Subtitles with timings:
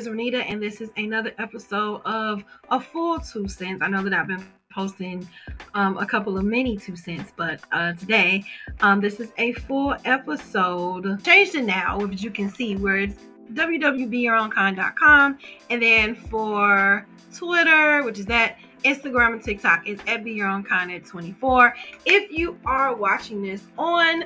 [0.00, 3.82] is Renita, and this is another episode of A Full Two Cents.
[3.82, 4.42] I know that I've been
[4.72, 5.28] posting
[5.74, 8.42] um, a couple of mini two cents, but uh, today
[8.80, 11.22] um, this is a full episode.
[11.22, 13.16] Changed it now, as you can see, where it's
[13.52, 15.38] www.beyourownkind.com,
[15.68, 20.62] and then for Twitter, which is that Instagram and TikTok is at Be Your Own
[20.62, 21.74] Kind at 24.
[22.06, 24.24] If you are watching this on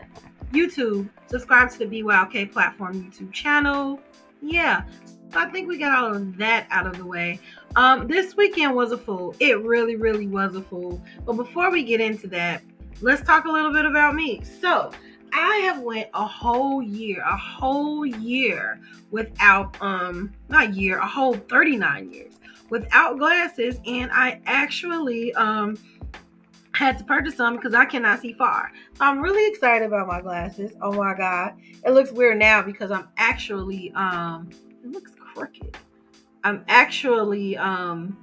[0.52, 3.98] YouTube, subscribe to the BYOK platform YouTube channel.
[4.40, 4.84] Yeah,
[5.32, 7.40] I think we got all of that out of the way.
[7.76, 9.34] Um, this weekend was a fool.
[9.40, 11.02] It really, really was a fool.
[11.24, 12.62] But before we get into that,
[13.00, 14.42] let's talk a little bit about me.
[14.60, 14.92] So
[15.32, 21.34] I have went a whole year, a whole year without um not year, a whole
[21.34, 22.34] 39 years
[22.70, 25.76] without glasses, and I actually um
[26.72, 28.70] had to purchase some because I cannot see far.
[28.94, 30.72] So I'm really excited about my glasses.
[30.80, 31.54] Oh my god.
[31.84, 34.50] It looks weird now because I'm actually um
[34.84, 35.76] it looks crooked.
[36.44, 38.18] I'm actually um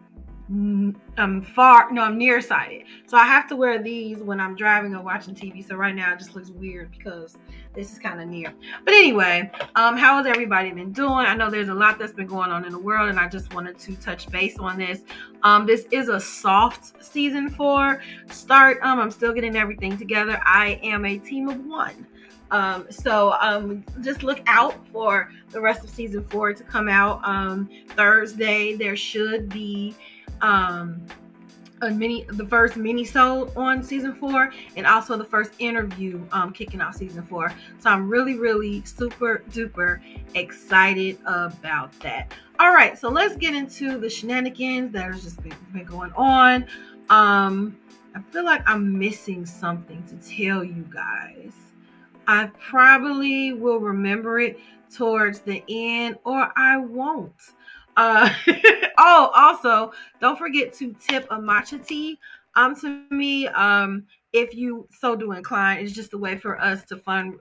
[1.18, 2.84] I'm far no I'm nearsighted.
[3.08, 5.66] So I have to wear these when I'm driving or watching TV.
[5.66, 7.38] So right now it just looks weird because
[7.74, 8.54] this is kind of near.
[8.84, 11.26] But anyway, um how has everybody been doing?
[11.26, 13.54] I know there's a lot that's been going on in the world and I just
[13.54, 15.02] wanted to touch base on this.
[15.44, 18.80] Um this is a soft season 4 start.
[18.82, 20.40] Um I'm still getting everything together.
[20.46, 22.08] I am a team of 1.
[22.52, 27.22] Um, so um, just look out for the rest of season four to come out
[27.24, 28.76] um, Thursday.
[28.76, 29.96] There should be
[30.42, 31.02] um
[31.84, 36.54] a mini the first mini sold on season four and also the first interview um
[36.54, 37.52] kicking off season four.
[37.80, 40.00] So i'm really really super duper
[40.36, 42.34] excited about that.
[42.60, 46.66] All right so let's get into the shenanigans that has just been, been going on.
[47.10, 47.78] Um
[48.14, 51.71] i feel like i'm missing something to tell you guys
[52.28, 54.60] i probably will remember it
[54.94, 57.34] towards the end or i won't
[57.98, 58.30] uh,
[58.98, 62.20] oh, also, don't forget to tip a matcha tea
[62.56, 65.80] um to me um if you so do incline.
[65.80, 67.36] It's just a way for us to fund.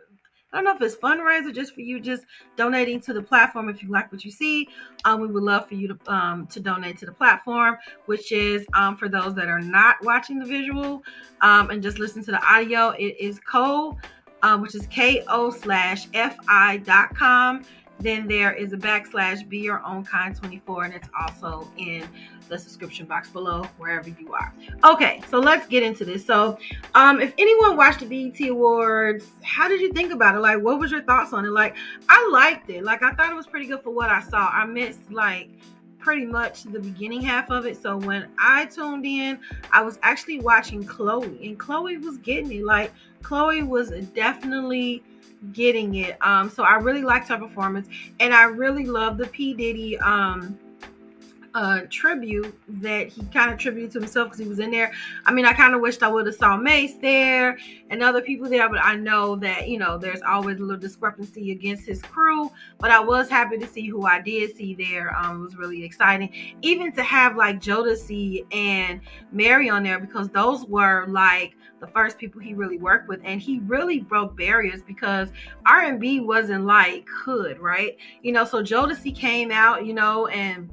[0.53, 2.25] I don't know if it's fundraiser just for you just
[2.57, 4.69] donating to the platform if you like what you see.
[5.05, 7.77] Um, we would love for you to um to donate to the platform,
[8.07, 11.03] which is um for those that are not watching the visual
[11.41, 12.91] um and just listen to the audio.
[12.91, 13.97] It is co
[14.43, 17.65] um, which is ko slash fi dot com.
[18.01, 22.09] Then there is a backslash be your own kind 24 and it's also in
[22.49, 24.53] the subscription box below wherever you are.
[24.85, 26.25] Okay so let's get into this.
[26.25, 26.59] So
[26.95, 30.39] um if anyone watched the BET awards how did you think about it?
[30.41, 31.51] Like what was your thoughts on it?
[31.51, 31.77] Like
[32.09, 32.85] i liked it.
[32.85, 34.49] Like i thought it was pretty good for what i saw.
[34.49, 35.51] I missed like
[36.01, 37.81] pretty much the beginning half of it.
[37.81, 39.39] So when I tuned in,
[39.73, 42.65] I was actually watching Chloe, and Chloe was getting it.
[42.65, 45.03] Like Chloe was definitely
[45.53, 46.17] getting it.
[46.21, 50.59] Um, so I really liked her performance, and I really love the P Diddy um
[51.55, 54.93] uh tribute that he kind of tributed to himself because he was in there.
[55.27, 57.59] I mean, I kind of wished I would have saw Mase there
[57.91, 61.53] and other people there, but I know that you know there's always a little discrepancy
[61.53, 62.51] against his crew.
[62.79, 65.17] But I was happy to see who I did see there.
[65.17, 69.01] Um, it was really exciting, even to have like Jodeci and
[69.33, 73.41] Mary on there because those were like the first people he really worked with and
[73.41, 75.31] he really broke barriers because
[75.67, 80.69] r&b wasn't like hood right you know so jodeci came out you know and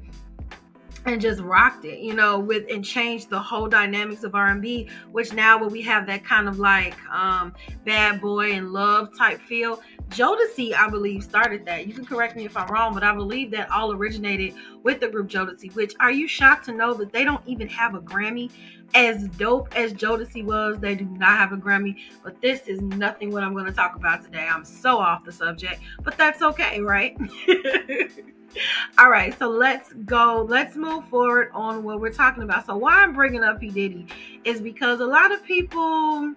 [1.08, 5.32] and just rocked it, you know, with and changed the whole dynamics of R&B, which
[5.32, 7.54] now when we have that kind of like um
[7.84, 9.80] bad boy and love type feel,
[10.10, 11.86] Jodeci, I believe, started that.
[11.86, 15.08] You can correct me if I'm wrong, but I believe that all originated with the
[15.08, 18.50] group Jodeci, which are you shocked to know that they don't even have a Grammy?
[18.94, 23.30] As dope as Jodeci was, they do not have a Grammy, but this is nothing
[23.30, 24.46] what I'm going to talk about today.
[24.50, 27.16] I'm so off the subject, but that's okay, right?
[28.98, 30.46] All right, so let's go.
[30.48, 32.66] Let's move forward on what we're talking about.
[32.66, 34.06] So why I'm bringing up P Diddy
[34.44, 36.34] is because a lot of people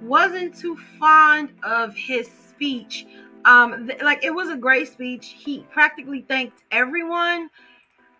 [0.00, 3.06] wasn't too fond of his speech.
[3.44, 5.34] Um, th- like it was a great speech.
[5.38, 7.50] He practically thanked everyone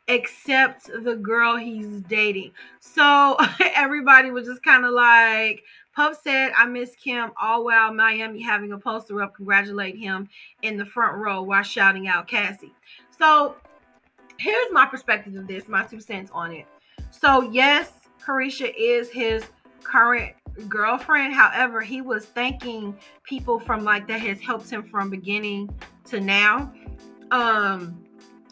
[0.08, 2.52] except the girl he's dating.
[2.80, 5.62] So everybody was just kind of like,
[5.94, 10.28] Puff said, I miss Kim all while Miami having a poster up congratulate him
[10.62, 12.74] in the front row while shouting out Cassie.
[13.18, 13.56] So
[14.38, 16.66] here's my perspective of this, my two cents on it.
[17.10, 17.92] So yes,
[18.24, 19.44] Caresha is his
[19.82, 20.34] current
[20.68, 21.34] girlfriend.
[21.34, 25.70] However, he was thanking people from like that has helped him from beginning
[26.06, 26.72] to now.
[27.30, 28.04] Um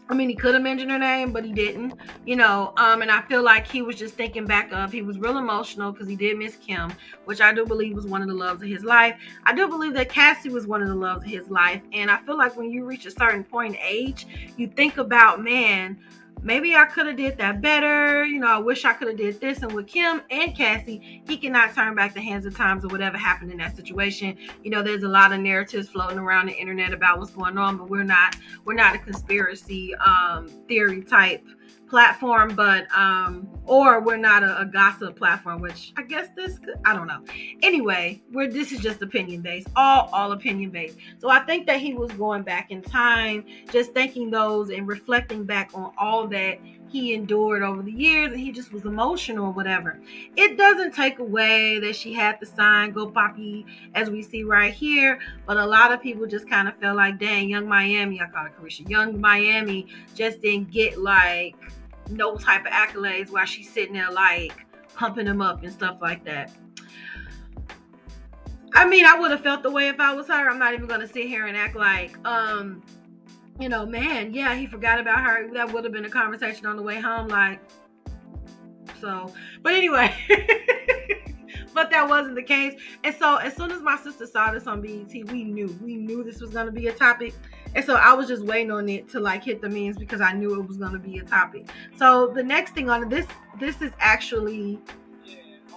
[0.09, 1.95] I mean, he could have mentioned her name, but he didn't,
[2.25, 2.73] you know.
[2.77, 5.91] Um, and I feel like he was just thinking back of he was real emotional
[5.91, 6.93] because he did miss Kim,
[7.25, 9.17] which I do believe was one of the loves of his life.
[9.45, 12.19] I do believe that Cassie was one of the loves of his life, and I
[12.19, 14.27] feel like when you reach a certain point in age,
[14.57, 15.99] you think about man
[16.47, 18.25] maybe I could have did that better.
[18.25, 19.63] You know, I wish I could have did this.
[19.63, 23.19] And with Kim and Cassie, he cannot turn back the hands of times or whatever
[23.19, 24.39] happened in that situation.
[24.63, 27.77] You know, there's a lot of narratives floating around the internet about what's going on,
[27.77, 31.45] but we're not we're not a conspiracy um, theory type
[31.89, 36.75] platform, but um, or we're not a, a, gossip platform, which I guess this could,
[36.85, 37.23] I don't know.
[37.63, 40.99] Anyway, we're this is just opinion based, all all opinion based.
[41.19, 45.45] So I think that he was going back in time, just thinking those and reflecting
[45.45, 46.59] back on all that
[47.01, 50.01] he endured over the years and he just was emotional or whatever.
[50.37, 54.73] It doesn't take away that she had the sign Go Poppy as we see right
[54.73, 58.27] here, but a lot of people just kind of felt like, dang, Yung Miami, I
[58.27, 61.55] call it Caresha, Yung Miami just didn't get like
[62.11, 64.65] no type of accolades while she's sitting there like
[64.95, 66.51] pumping him up and stuff like that.
[68.73, 70.51] I mean, I would have felt the way if I was her.
[70.51, 72.83] I'm not even gonna sit here and act like, um,
[73.61, 75.49] you know, man, yeah, he forgot about her.
[75.53, 77.61] That would have been a conversation on the way home, like.
[79.01, 79.33] So,
[79.63, 80.15] but anyway,
[81.75, 82.81] but that wasn't the case.
[83.05, 86.23] And so, as soon as my sister saw this on BET, we knew, we knew
[86.25, 87.35] this was gonna be a topic.
[87.75, 90.33] And so I was just waiting on it to like hit the means because I
[90.33, 91.69] knew it was gonna be a topic.
[91.97, 93.27] So the next thing on this,
[93.59, 94.81] this is actually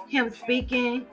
[0.07, 1.05] him speaking.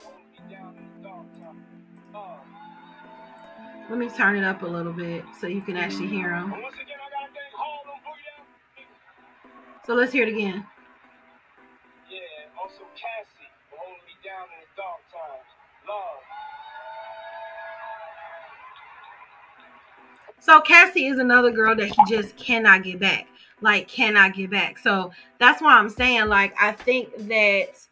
[3.89, 6.53] Let me turn it up a little bit so you can actually hear him.
[9.85, 10.65] So let's hear it again.
[12.11, 12.17] Yeah,
[12.61, 15.47] also Cassie, holding me down in the dark times.
[15.87, 16.19] Love.
[20.41, 23.27] So Cassie is another girl that he just cannot get back.
[23.61, 24.77] Like cannot get back.
[24.77, 27.86] So that's why I'm saying like I think that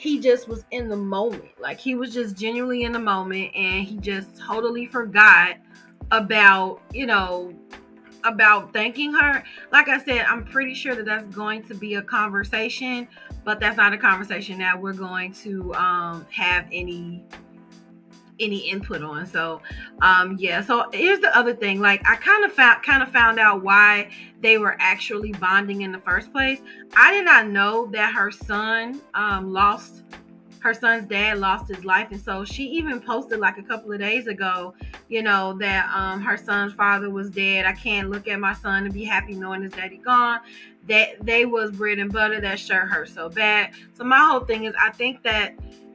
[0.00, 1.60] he just was in the moment.
[1.60, 5.56] Like he was just genuinely in the moment and he just totally forgot
[6.10, 7.52] about, you know,
[8.24, 9.44] about thanking her.
[9.72, 13.08] Like I said, I'm pretty sure that that's going to be a conversation,
[13.44, 17.22] but that's not a conversation that we're going to um, have any
[18.40, 19.26] any input on.
[19.26, 19.60] So
[20.02, 21.80] um yeah, so here's the other thing.
[21.80, 24.10] Like I kind of found kind of found out why
[24.40, 26.60] they were actually bonding in the first place.
[26.96, 30.02] I did not know that her son um lost
[30.60, 33.98] her son's dad lost his life and so she even posted like a couple of
[33.98, 34.74] days ago
[35.08, 38.84] you know that um her son's father was dead i can't look at my son
[38.84, 40.40] and be happy knowing his daddy gone
[40.86, 44.64] that they was bread and butter that sure hurt so bad so my whole thing
[44.64, 45.54] is i think that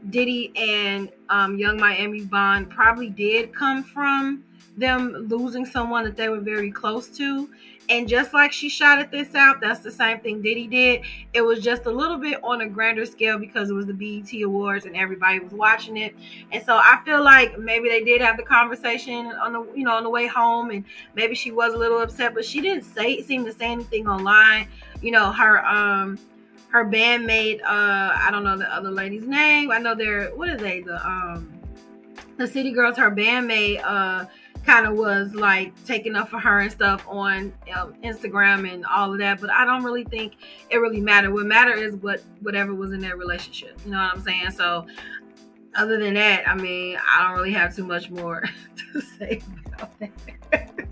[0.10, 4.44] Diddy and um, Yung Miami's bond probably did come from
[4.78, 7.50] them losing someone that they were very close to.
[7.88, 11.02] And just like she shot at this out, that's the same thing Diddy did.
[11.34, 14.42] It was just a little bit on a grander scale because it was the BET
[14.42, 16.16] Awards and everybody was watching it.
[16.52, 19.94] And so I feel like maybe they did have the conversation on the you know
[19.94, 23.22] on the way home, and maybe she was a little upset, but she didn't say
[23.22, 24.68] seem to say anything online.
[25.02, 26.18] You know her um
[26.76, 29.72] her bandmate, uh, I don't know the other lady's name.
[29.72, 30.82] I know they're what are they?
[30.82, 31.50] The um
[32.36, 34.26] the City Girls, her bandmate, uh
[34.66, 39.14] kind of was like taking up for her and stuff on um, Instagram and all
[39.14, 39.40] of that.
[39.40, 40.34] But I don't really think
[40.70, 41.32] it really mattered.
[41.32, 43.80] What mattered is what whatever was in their relationship.
[43.86, 44.52] You know what I'm saying?
[44.52, 44.86] So
[45.76, 48.44] other than that, I mean, I don't really have too much more
[48.94, 50.12] to say about that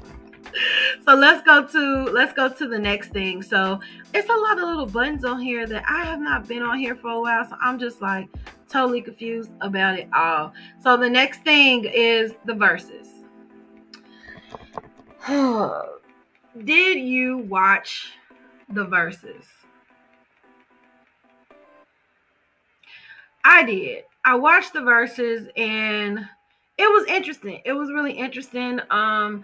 [1.05, 3.41] so let's go to let's go to the next thing.
[3.41, 3.79] So
[4.13, 6.95] it's a lot of little buttons on here that I have not been on here
[6.95, 7.45] for a while.
[7.47, 8.29] So I'm just like
[8.69, 10.53] totally confused about it all.
[10.81, 13.07] So the next thing is the verses.
[16.63, 18.13] Did you watch
[18.69, 19.45] the verses?
[23.45, 24.05] I did.
[24.23, 26.19] I watched the verses and
[26.77, 27.61] it was interesting.
[27.65, 28.79] It was really interesting.
[28.89, 29.43] Um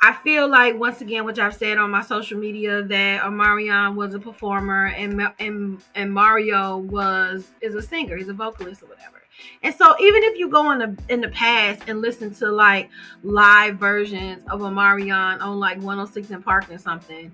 [0.00, 4.14] I feel like once again, which I've said on my social media, that Omarion was
[4.14, 9.22] a performer and and and Mario was is a singer, he's a vocalist or whatever.
[9.62, 12.90] And so even if you go in the in the past and listen to like
[13.24, 17.32] live versions of Omarion on like 106 & Park or something,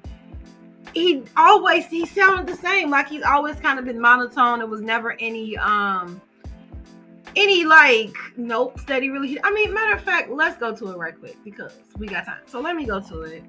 [0.95, 2.89] he always he sounded the same.
[2.89, 4.63] Like he's always kind of been monotone.
[4.63, 6.21] It was never any um
[7.37, 10.97] any like notes that he really I mean, matter of fact, let's go to it
[10.97, 12.43] right quick because we got time.
[12.47, 13.45] So let me go to it.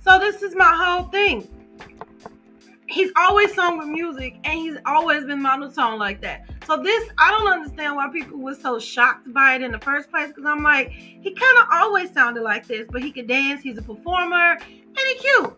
[0.00, 1.46] So this is my whole thing.
[2.86, 6.48] He's always sung with music and he's always been monotone like that.
[6.66, 10.10] So this, I don't understand why people were so shocked by it in the first
[10.10, 10.28] place.
[10.28, 13.62] Because I'm like, he kind of always sounded like this, but he could dance.
[13.62, 15.56] He's a performer, and he cute.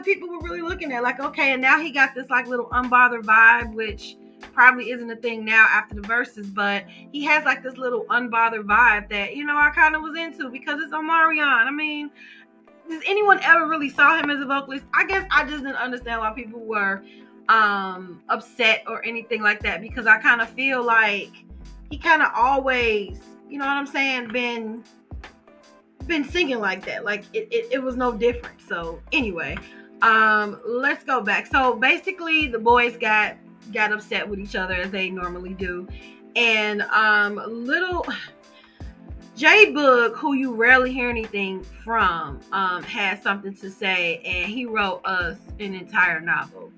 [0.00, 1.02] That people were really looking at.
[1.02, 4.16] Like, okay, and now he got this like little unbothered vibe, which
[4.54, 8.64] probably isn't a thing now after the verses, but he has like this little unbothered
[8.64, 11.66] vibe that you know I kind of was into because it's Omarion.
[11.66, 12.10] I mean,
[12.88, 14.86] does anyone ever really saw him as a vocalist?
[14.94, 17.02] I guess I just didn't understand why people were
[17.50, 21.32] um upset or anything like that because I kind of feel like
[21.90, 24.82] he kind of always, you know what I'm saying, been
[26.06, 27.04] been singing like that.
[27.04, 28.60] Like it, it, it was no different.
[28.66, 29.56] So anyway,
[30.02, 31.46] um, let's go back.
[31.46, 33.36] So basically the boys got
[33.72, 35.86] got upset with each other as they normally do.
[36.36, 38.06] And um little
[39.36, 44.66] J Boog, who you rarely hear anything from, um, had something to say, and he
[44.66, 46.70] wrote us an entire novel.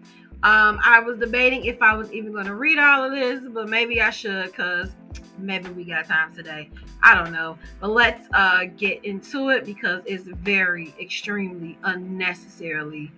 [0.44, 3.68] Um, I was debating if I was even going to read all of this, but
[3.68, 4.90] maybe I should because
[5.38, 6.70] maybe we got time today.
[7.02, 7.58] I don't know.
[7.80, 13.12] But let's uh, get into it because it's very, extremely unnecessarily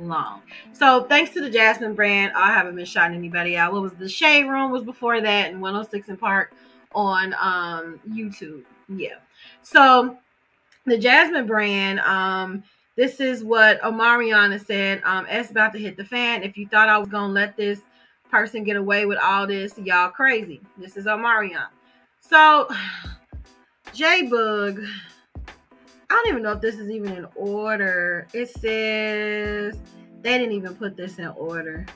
[0.00, 0.42] long.
[0.72, 3.72] So thanks to the Jasmine brand, I haven't been shouting anybody out.
[3.72, 6.52] What was the Shade Room was before that, and 106 & Park
[6.92, 9.16] on um, YouTube yeah.
[9.62, 10.18] So
[10.86, 12.62] the Jasmine brand, um,
[12.96, 15.02] this is what Omarion said.
[15.04, 16.42] Um, it's about to hit the fan.
[16.42, 17.80] If you thought I was gonna let this
[18.34, 20.60] person get away with all this, y'all crazy.
[20.76, 21.68] This is Omarion.
[22.18, 22.68] So
[23.92, 24.84] J Boog,
[25.46, 28.26] I don't even know if this is even in order.
[28.32, 29.78] It says
[30.22, 31.86] they didn't even put this in order.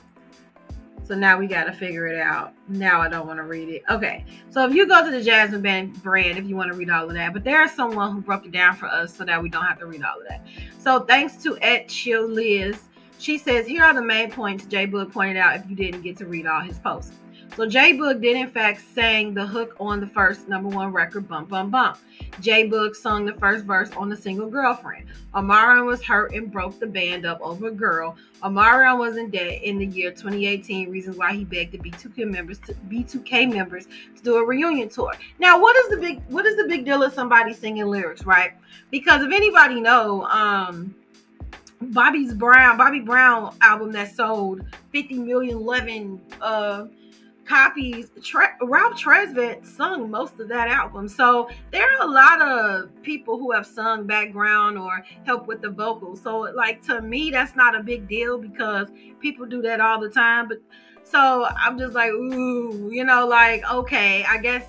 [1.03, 2.53] So now we got to figure it out.
[2.69, 3.83] Now I don't want to read it.
[3.89, 4.23] Okay.
[4.49, 7.05] So if you go to the Jasmine Band brand, if you want to read all
[7.05, 9.49] of that, but there is someone who broke it down for us so that we
[9.49, 10.45] don't have to read all of that.
[10.77, 12.79] So thanks to Ed Chill Liz,
[13.19, 16.17] she says, here are the main points J Boog pointed out if you didn't get
[16.17, 17.11] to read all his posts.
[17.55, 21.27] So J Boog did in fact sing the hook on the first number one record,
[21.27, 21.97] Bump Bump Bump.
[22.39, 25.07] J Boog sung the first verse on the single Girlfriend.
[25.33, 28.15] Omarion was hurt and broke the band up over a girl.
[28.43, 32.59] Omarion was in debt in the year 2018, reasons why he begged the B2K members
[32.59, 35.13] to B2K members to do a reunion tour.
[35.39, 38.51] Now, what is the big what is the big deal of somebody singing lyrics, right?
[38.91, 40.95] Because if anybody know, um
[41.81, 46.85] Bobby's Brown, Bobby Brown album that sold 50 million 11 uh
[47.49, 48.11] copies.
[48.23, 51.07] Tre- Ralph Tresvant sung most of that album.
[51.07, 55.71] So there are a lot of people who have sung background or help with the
[55.71, 56.21] vocals.
[56.21, 60.09] So like to me, that's not a big deal because people do that all the
[60.09, 60.47] time.
[60.47, 60.59] But
[61.03, 64.65] so I'm just like, ooh, you know, like okay, I guess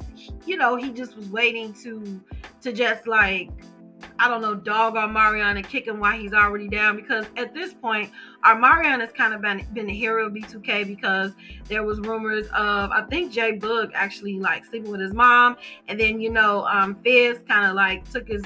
[0.46, 2.20] you know he just was waiting to
[2.62, 3.50] to just like
[4.18, 6.96] I don't know, dog Omarion and kick him while he's already down.
[6.96, 8.10] Because at this point,
[8.44, 11.32] Omarion has kind of been been the hero of B2K because
[11.68, 15.56] there was rumors of I think Jay Boog actually like sleeping with his mom,
[15.88, 18.42] and then you know, um, Fizz kind of like took his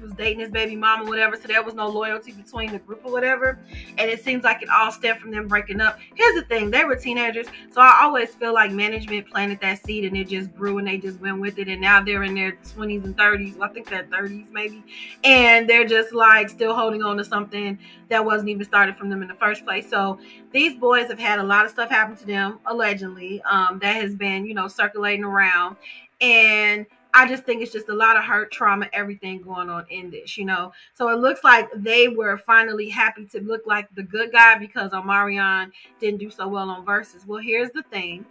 [0.00, 1.36] was dating his baby mama, whatever.
[1.36, 3.58] So there was no loyalty between the group or whatever.
[3.98, 5.98] And it seems like it all stemmed from them breaking up.
[6.14, 10.04] Here's the thing: they were teenagers, so I always feel like management planted that seed
[10.04, 11.68] and it just grew and they just went with it.
[11.68, 13.56] And now they're in their 20s and 30s.
[13.56, 14.82] Well, I think they're 30s maybe,
[15.24, 19.22] and they're just like still holding on to something that wasn't even started from them
[19.22, 19.88] in the first place.
[19.88, 20.18] So
[20.52, 24.14] these boys have had a lot of stuff happen to them allegedly um, that has
[24.14, 25.76] been you know circulating around
[26.20, 30.10] and I just think it's just a lot of hurt, trauma, everything going on in
[30.10, 30.72] this, you know.
[30.94, 34.90] So it looks like they were finally happy to look like the good guy because
[34.90, 37.24] Omarion didn't do so well on verses.
[37.24, 38.26] Well, here's the thing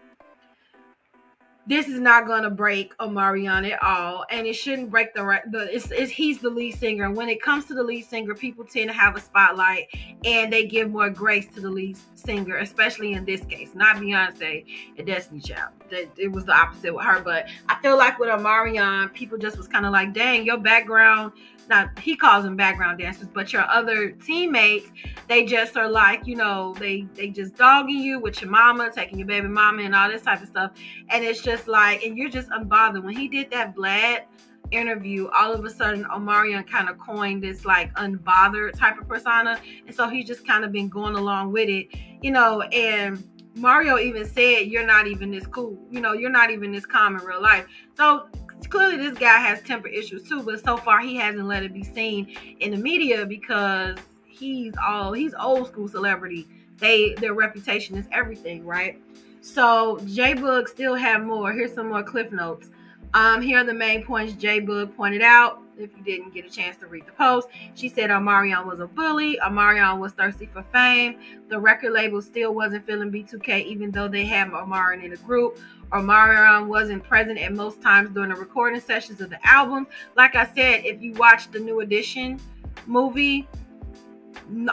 [1.66, 5.50] this is not going to break Omarion at all, and it shouldn't break the right.
[5.50, 5.74] the.
[5.74, 8.66] It's, it's, he's the lead singer, and when it comes to the lead singer, people
[8.66, 9.88] tend to have a spotlight,
[10.26, 14.66] and they give more grace to the lead singer, especially in this case, not Beyonce
[14.98, 15.72] and Destiny Child.
[15.90, 19.58] That it was the opposite with her, but I feel like with Omarion, people just
[19.58, 21.32] was kind of like, "Dang, your background
[21.70, 24.92] not he calls them background dancers, but your other teammates,
[25.28, 29.20] they just are like, you know, they they just dogging you with your mama, taking
[29.20, 30.72] your baby mama and all this type of stuff.
[31.10, 33.04] And it's just like, and you're just unbothered.
[33.04, 34.26] When he did that Vlad
[34.72, 39.60] interview, all of a sudden Omarion kind of coined this like unbothered type of persona.
[39.86, 41.88] And so he's just kind of been going along with it,
[42.22, 43.24] you know, and
[43.56, 47.16] Mario even said, You're not even this cool, you know, you're not even this calm
[47.18, 47.66] in real life.
[47.96, 48.28] So
[48.70, 51.84] clearly this guy has temper issues too, but so far he hasn't let it be
[51.84, 56.48] seen in the media because he's all he's old school celebrity.
[56.78, 59.00] They their reputation is everything, right?
[59.42, 61.52] So J Boog still have more.
[61.52, 62.70] Here's some more cliff notes.
[63.14, 65.60] Um, here are the main points J Boog pointed out.
[65.78, 67.48] if you didn't get a chance to read the post.
[67.76, 69.40] She said Omarion was a bully.
[69.44, 71.20] Omarion was thirsty for fame.
[71.50, 75.60] The record label still wasn't feeling B2K, even though they had Omarion in the group.
[75.94, 79.88] Omarion wasn't present at most times during the recording sessions of the album.
[80.18, 82.40] Like I said, if you watch the New Edition
[82.88, 83.48] movie,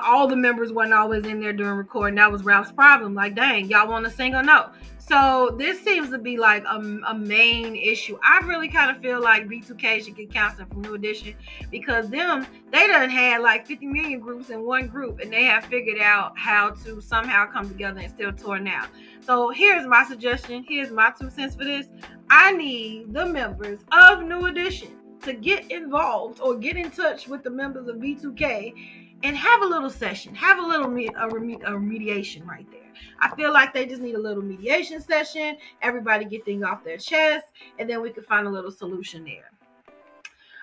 [0.02, 2.16] all the members weren't always in there during recording.
[2.16, 3.14] That was Ralph's problem.
[3.14, 4.70] Like, dang, y'all want to sing or no?
[5.10, 6.76] So this seems to be like a,
[7.08, 8.16] a main issue.
[8.22, 11.34] I really kind of feel like B2K should get counseling from New Edition
[11.68, 15.64] because them they done had like 50 million groups in one group and they have
[15.64, 18.86] figured out how to somehow come together and still tour now.
[19.20, 20.64] So here's my suggestion.
[20.68, 21.88] Here's my two cents for this.
[22.30, 27.42] I need the members of New Edition to get involved or get in touch with
[27.42, 31.64] the members of B2K and have a little session, have a little me- a, reme-
[31.64, 32.79] a remediation right there.
[33.20, 35.56] I feel like they just need a little mediation session.
[35.82, 37.46] Everybody get things off their chest,
[37.78, 39.50] and then we can find a little solution there.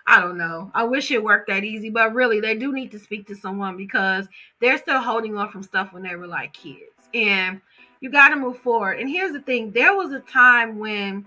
[0.09, 0.71] I don't know.
[0.73, 3.75] I wish it worked that easy, but really, they do need to speak to someone
[3.75, 4.27] because
[4.61, 7.09] they're still holding on from stuff when they were like kids.
[7.13, 7.59] And
[7.99, 8.99] you got to move forward.
[8.99, 11.25] And here's the thing there was a time when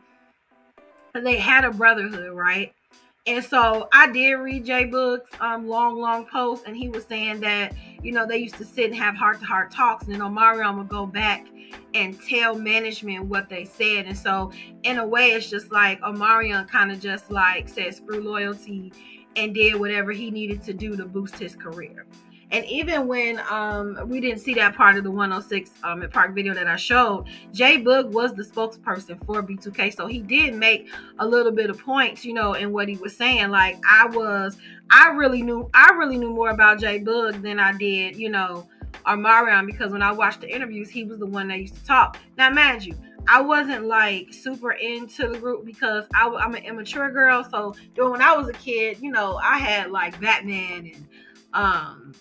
[1.12, 2.73] they had a brotherhood, right?
[3.26, 7.40] And so I did read Jay Boog's um, long, long post, and he was saying
[7.40, 10.20] that, you know, they used to sit and have heart to heart talks, and then
[10.22, 11.46] Omarion would go back
[11.92, 14.06] and tell management what they said.
[14.06, 14.52] And so,
[14.84, 18.92] in a way, it's just like Omarion kind of just like said, screw loyalty
[19.36, 22.06] and did whatever he needed to do to boost his career.
[22.52, 26.35] And even when um, we didn't see that part of the 106 um, at Park
[26.35, 29.95] video that I showed, Jay Boog was the spokesperson for B2K.
[29.95, 30.88] So he did make
[31.19, 33.50] a little bit of points, you know, in what he was saying.
[33.50, 34.57] Like I was,
[34.90, 38.69] I really knew, I really knew more about Jay Boog than I did, you know,
[39.07, 42.19] Omarion because when I watched the interviews, he was the one that used to talk.
[42.37, 42.95] Now, mind you,
[43.28, 47.45] I wasn't like super into the group because I, am an immature girl.
[47.45, 51.07] So when I was a kid, you know, I had like Batman and
[51.52, 52.14] um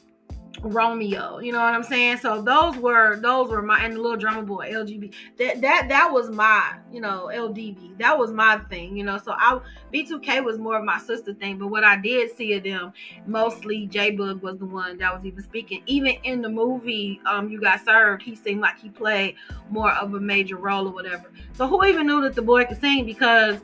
[0.61, 1.39] Romeo.
[1.39, 2.17] You know what I'm saying?
[2.17, 5.13] So those were those were my and the little drummer boy LGB.
[5.37, 7.97] That that that was my you know LDB.
[7.99, 8.97] That was my thing.
[8.97, 9.17] You know.
[9.17, 9.59] So I
[9.93, 11.57] B2K was more of my sister thing.
[11.57, 12.93] But what I did see of them
[13.25, 15.83] mostly J Boog was the one that was even speaking.
[15.85, 18.23] Even in the movie, um, you got served.
[18.23, 19.35] He seemed like he played
[19.69, 21.31] more of a major role or whatever.
[21.53, 23.59] So who even knew that the boy could sing because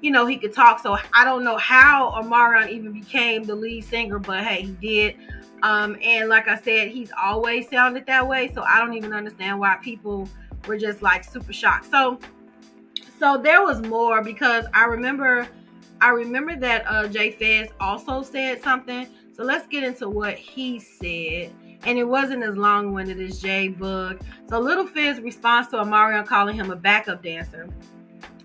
[0.00, 0.80] you know, he could talk.
[0.80, 5.16] So I don't know how Omarion even became the lead singer, but hey, he did.
[5.62, 8.50] Um, and like I said, he's always sounded that way.
[8.54, 10.28] So I don't even understand why people
[10.66, 11.90] were just like super shocked.
[11.90, 12.18] So
[13.18, 15.46] so there was more because I remember
[16.00, 19.06] I remember that uh Jay Fez also said something.
[19.36, 21.52] So let's get into what he said.
[21.84, 24.20] And it wasn't as long-winded as J-Boog.
[24.50, 27.70] So Little Fizz responds to Omarion calling him a backup dancer.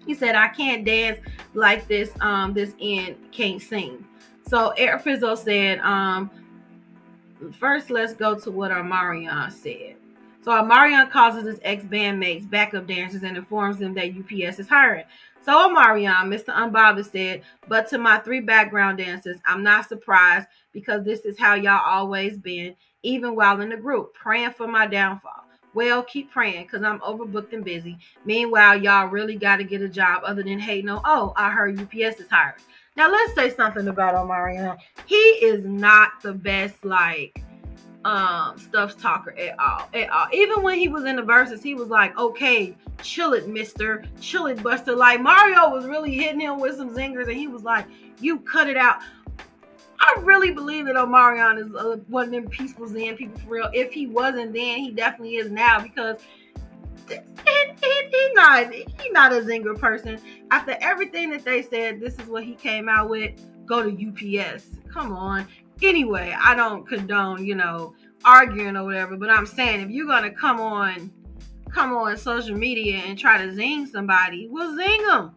[0.06, 1.20] He said, I can't dance
[1.54, 4.06] like this, um, this end can't sing.
[4.48, 6.32] So Eric Fizzo said, um,
[7.60, 9.96] first let's go to what Omarion said.
[10.44, 15.06] So Omarion causes his ex-bandmates backup dancers and informs them that UPS is hiring.
[15.44, 16.54] So Omarion, Mr.
[16.54, 21.56] Unbothered said, but to my three background dancers, I'm not surprised because this is how
[21.56, 25.46] y'all always been, even while in the group, praying for my downfall.
[25.76, 27.98] Well, keep praying because I'm overbooked and busy.
[28.24, 31.80] Meanwhile, y'all really got to get a job other than hating on, oh, I heard
[31.80, 32.62] UPS is hiring.
[32.98, 34.78] Now let's say something about Omarion.
[35.06, 37.42] He is not the best like
[38.06, 39.90] um stuff talker at all.
[39.94, 40.28] At all.
[40.32, 44.46] Even when he was in the verses, he was like, okay, chill it, mister, chill
[44.46, 44.96] it, buster.
[44.96, 47.86] Like Mario was really hitting him with some zingers, and he was like,
[48.20, 49.00] you cut it out.
[50.00, 53.70] I really believe that Omarion is uh, one of them peaceful Zen people for real.
[53.74, 56.18] If he wasn't then, he definitely is now because
[57.08, 57.16] he,
[58.12, 60.20] he, not he not a zinger person.
[60.52, 63.32] After everything that they said, this is what he came out with.
[63.66, 64.66] Go to UPS.
[64.92, 65.48] Come on.
[65.82, 70.32] Anyway, I don't condone, you know, arguing or whatever, but I'm saying if you're gonna
[70.32, 71.12] come on,
[71.70, 75.36] come on social media and try to zing somebody, well zing them.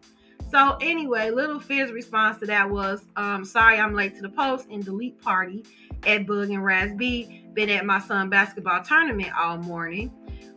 [0.51, 4.67] So anyway, Little Fizz response to that was, um, sorry I'm late to the post
[4.71, 5.63] and delete party
[6.07, 7.45] at Bug and Raz B.
[7.53, 10.11] Been at my son basketball tournament all morning.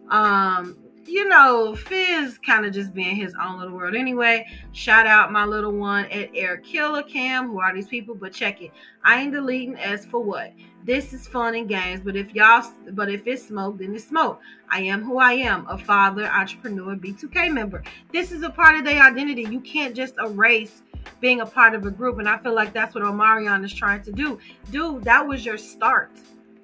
[0.09, 4.46] Um, you know, Fizz kind of just being his own little world anyway.
[4.72, 7.48] Shout out my little one at Air Killer Cam.
[7.48, 8.14] Who are these people?
[8.14, 8.70] But check it.
[9.04, 10.52] I ain't deleting as for what.
[10.84, 14.40] This is fun and games, but if y'all, but if it's smoke, then it's smoke.
[14.68, 17.84] I am who I am, a father, entrepreneur, B2K member.
[18.12, 19.42] This is a part of their identity.
[19.42, 20.82] You can't just erase
[21.20, 24.02] being a part of a group, and I feel like that's what Omarion is trying
[24.02, 24.38] to do.
[24.70, 26.10] Dude, that was your start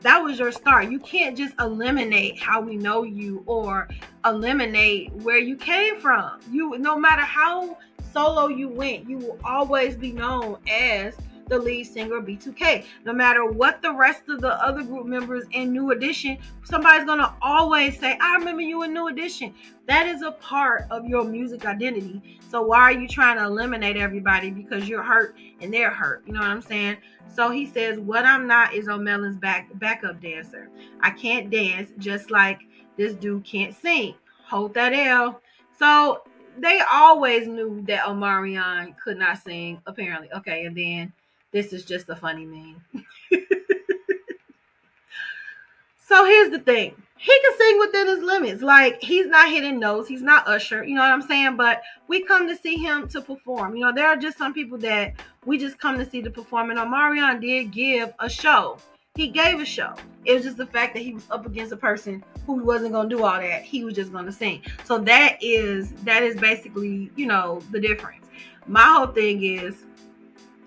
[0.02, 0.90] that was your start.
[0.90, 3.88] You can't just eliminate how we know you or
[4.24, 6.38] eliminate where you came from.
[6.50, 7.76] You no matter how
[8.12, 11.14] solo you went, you will always be known as
[11.48, 12.84] the lead singer B2K.
[13.04, 17.34] No matter what the rest of the other group members in New Edition, somebody's gonna
[17.42, 19.54] always say, I remember you in New Edition.
[19.86, 22.38] That is a part of your music identity.
[22.50, 26.22] So why are you trying to eliminate everybody because you're hurt and they're hurt?
[26.26, 26.98] You know what I'm saying?
[27.34, 30.68] So he says, What I'm not is O'Melon's back backup dancer.
[31.00, 32.60] I can't dance just like
[32.96, 34.14] this dude can't sing.
[34.44, 35.40] Hold that L.
[35.78, 36.22] So
[36.58, 40.28] they always knew that Omarion could not sing, apparently.
[40.32, 41.12] Okay, and then
[41.52, 42.82] this is just a funny meme.
[46.06, 46.94] so here's the thing.
[47.16, 48.62] He can sing within his limits.
[48.62, 50.08] Like he's not hitting notes.
[50.08, 50.84] He's not Usher.
[50.84, 51.56] You know what I'm saying?
[51.56, 53.74] But we come to see him to perform.
[53.74, 56.70] You know, there are just some people that we just come to see to perform.
[56.70, 58.78] And Omarion did give a show.
[59.16, 59.94] He gave a show.
[60.24, 63.08] It was just the fact that he was up against a person who wasn't gonna
[63.08, 63.62] do all that.
[63.62, 64.62] He was just gonna sing.
[64.84, 68.26] So that is that is basically, you know, the difference.
[68.68, 69.86] My whole thing is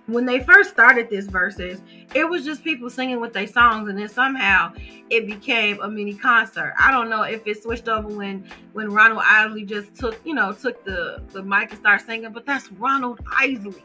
[0.07, 1.81] when they first started this verses,
[2.15, 4.73] it was just people singing with their songs, and then somehow
[5.09, 6.73] it became a mini concert.
[6.79, 10.53] I don't know if it switched over when when Ronald Isley just took you know
[10.53, 13.83] took the the mic and started singing, but that's Ronald Isley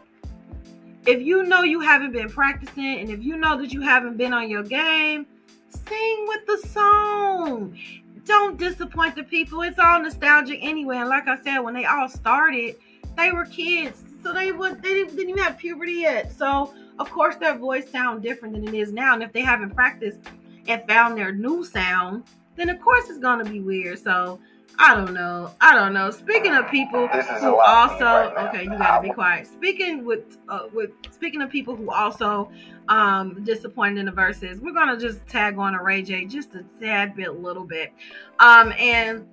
[1.07, 4.33] if you know you haven't been practicing and if you know that you haven't been
[4.33, 5.27] on your game,
[5.71, 7.79] sing with the song.
[8.25, 9.63] Don't disappoint the people.
[9.63, 10.97] It's all nostalgic anyway.
[10.97, 12.75] And like I said, when they all started,
[13.17, 14.03] they were kids.
[14.27, 16.33] So they would they didn't, didn't even have puberty yet.
[16.33, 19.15] So of course their voice sound different than it is now.
[19.15, 20.19] And if they haven't practiced
[20.67, 22.25] and found their new sound,
[22.57, 24.01] then of course it's gonna be weird.
[24.01, 24.41] So
[24.81, 25.53] I don't know.
[25.61, 26.11] I don't know.
[26.11, 29.47] Speaking of people who also right okay, you gotta be quiet.
[29.47, 32.51] Speaking with uh, with speaking of people who also
[32.89, 36.65] um disappointed in the verses, we're gonna just tag on a Ray J just a
[36.81, 37.93] tad bit, little bit.
[38.41, 39.25] Um and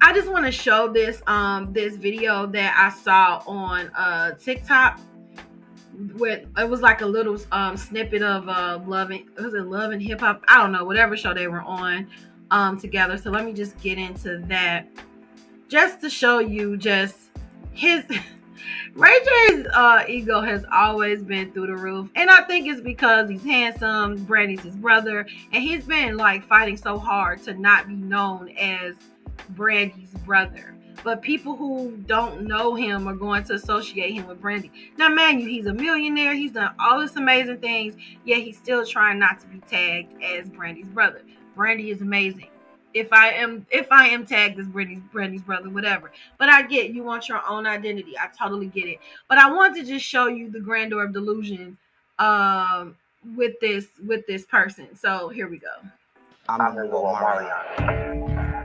[0.00, 5.00] I just want to show this um this video that I saw on uh TikTok
[6.14, 10.00] with it was like a little um snippet of uh loving was it love and
[10.00, 12.08] hip hop I don't know whatever show they were on
[12.50, 13.18] um, together.
[13.18, 14.88] So let me just get into that
[15.68, 17.30] just to show you just
[17.72, 18.04] his
[18.94, 23.30] Ray J's uh, ego has always been through the roof, and I think it's because
[23.30, 24.24] he's handsome.
[24.24, 28.96] Brandy's his brother, and he's been like fighting so hard to not be known as
[29.50, 30.74] Brandy's brother.
[31.04, 34.70] But people who don't know him are going to associate him with Brandy.
[34.96, 36.34] Now, man, you he's a millionaire.
[36.34, 40.48] He's done all this amazing things, yet he's still trying not to be tagged as
[40.48, 41.22] Brandy's brother.
[41.54, 42.48] Brandy is amazing.
[42.94, 46.10] If I am if I am tagged as Brandy's Brandy's brother, whatever.
[46.36, 48.14] But I get you want your own identity.
[48.18, 48.98] I totally get it.
[49.28, 51.76] But I want to just show you the grandeur of delusion
[52.18, 52.96] um
[53.36, 54.96] with this with this person.
[54.96, 55.68] So here we go.
[56.48, 57.06] I'm gonna go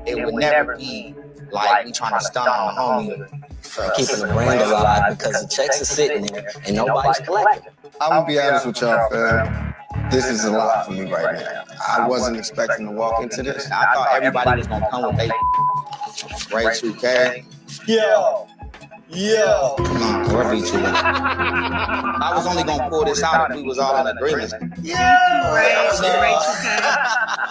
[0.06, 0.20] Marion.
[0.20, 1.16] It would never be
[1.52, 5.82] like we trying to stun on homie for keeping the brand alive because the checks
[5.82, 7.72] are sitting there and nobody's collecting.
[8.02, 9.74] I'm gonna be honest with y'all, fam.
[10.12, 11.64] This is a lot for me right now.
[11.88, 13.70] I wasn't expecting to walk into this.
[13.72, 15.30] I thought everybody was gonna come with they
[16.56, 17.46] Ray 2K.
[17.88, 18.48] Yo.
[19.10, 19.76] Yo.
[19.78, 20.80] Come on, we're beat you.
[20.84, 24.54] I was only gonna pull this out if we was all in agreement.
[24.82, 26.82] Yeah, Ray, Ray 2K.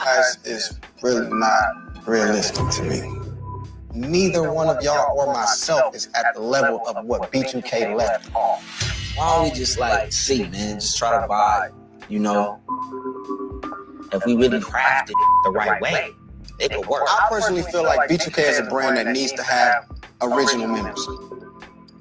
[0.05, 3.19] That is really not realistic to me.
[3.95, 9.15] Neither one of y'all or myself is at the level of what B2K left off.
[9.17, 10.81] Why don't we just like see, man?
[10.81, 11.73] Just try to vibe
[12.13, 12.61] you know,
[14.13, 16.11] if we really craft it the right way,
[16.61, 17.05] it could work.
[17.09, 21.09] I personally feel like B2K is a brand that needs to have original members.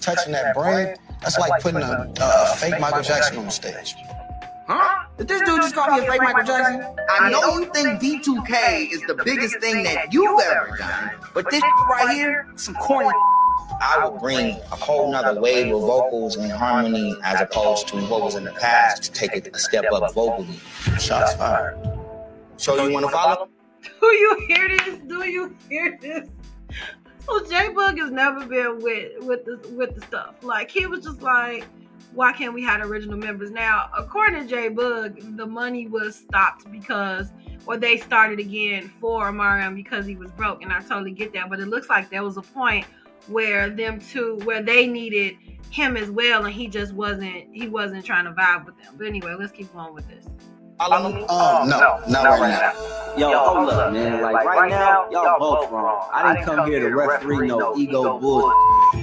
[0.02, 3.96] Touching that brand, that's like putting a, a fake Michael Jackson on the stage.
[4.68, 5.06] Huh?
[5.18, 6.96] Did this dude just call me a fake Michael Jackson?
[7.10, 11.62] I know you think B2K is the biggest thing that you've ever done, but this
[11.90, 13.10] right here, some corny
[13.82, 18.22] I would bring a whole nother wave of vocals and harmony as opposed to what
[18.22, 20.60] was in the past to take it a step up vocally.
[21.00, 21.78] Shots fired.
[22.58, 23.50] So you want to follow?
[23.82, 25.00] Do you hear this?
[25.08, 26.30] Do you hear this?
[27.26, 30.36] So J Boog has never been with with the with the stuff.
[30.44, 31.66] Like he was just like,
[32.14, 33.52] why can't we have original members?
[33.52, 37.32] Now, according to Jay Boog, the money was stopped because
[37.66, 41.50] or they started again for Mariam because he was broke, and I totally get that.
[41.50, 42.86] But it looks like there was a point
[43.28, 45.38] where them two where they needed
[45.70, 48.96] him as well and he just wasn't he wasn't trying to vibe with them.
[48.98, 50.26] But anyway, let's keep going with this.
[50.82, 52.74] Um, no, no, not right now.
[53.16, 54.20] Yo, hold up, man.
[54.22, 56.10] Like right now, y'all both wrong.
[56.12, 58.52] I didn't come here to referee no ego bull.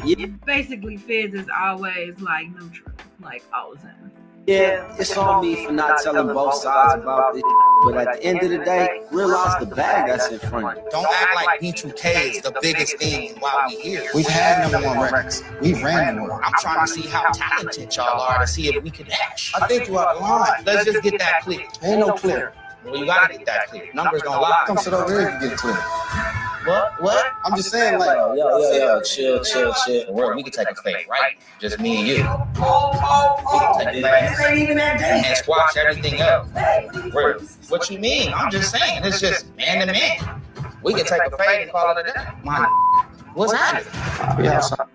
[0.05, 0.27] Yeah.
[0.45, 2.91] Basically, Fizz is always like neutral,
[3.23, 4.11] like all the time.
[4.49, 7.43] Yeah, it's on me for not telling both sides about this.
[7.85, 10.91] But at the end of the day, realize the bag that's in front of you.
[10.91, 14.09] Don't act like B2K is the biggest thing while we here.
[14.15, 15.45] We've had number one records.
[15.61, 16.41] We've ran the world.
[16.43, 19.53] I'm trying to see how talented y'all are to see if we can match.
[19.55, 20.65] I think you are of line.
[20.65, 21.67] Let's just get that clear.
[21.83, 22.55] Ain't no clear.
[22.87, 23.93] Well, you gotta get that clear.
[23.93, 24.65] Numbers don't lie.
[24.67, 25.77] Come sit over here and get it clear.
[26.69, 27.03] What?
[27.03, 27.33] What?
[27.45, 30.13] I'm just saying, like, Yo, yo, yo, yo, chill, chill, chill.
[30.13, 31.39] Word, we can take a fade, right?
[31.59, 32.17] Just me and you.
[32.17, 36.51] We can take a fade and squash everything else.
[37.15, 37.43] Word.
[37.69, 38.33] What you mean?
[38.35, 39.01] I'm just saying.
[39.05, 40.43] It's just man to man.
[40.83, 42.25] We can take a fade and call it a day.
[42.45, 42.67] My,
[43.35, 44.45] what's happening?
[44.45, 44.89] yeah, so-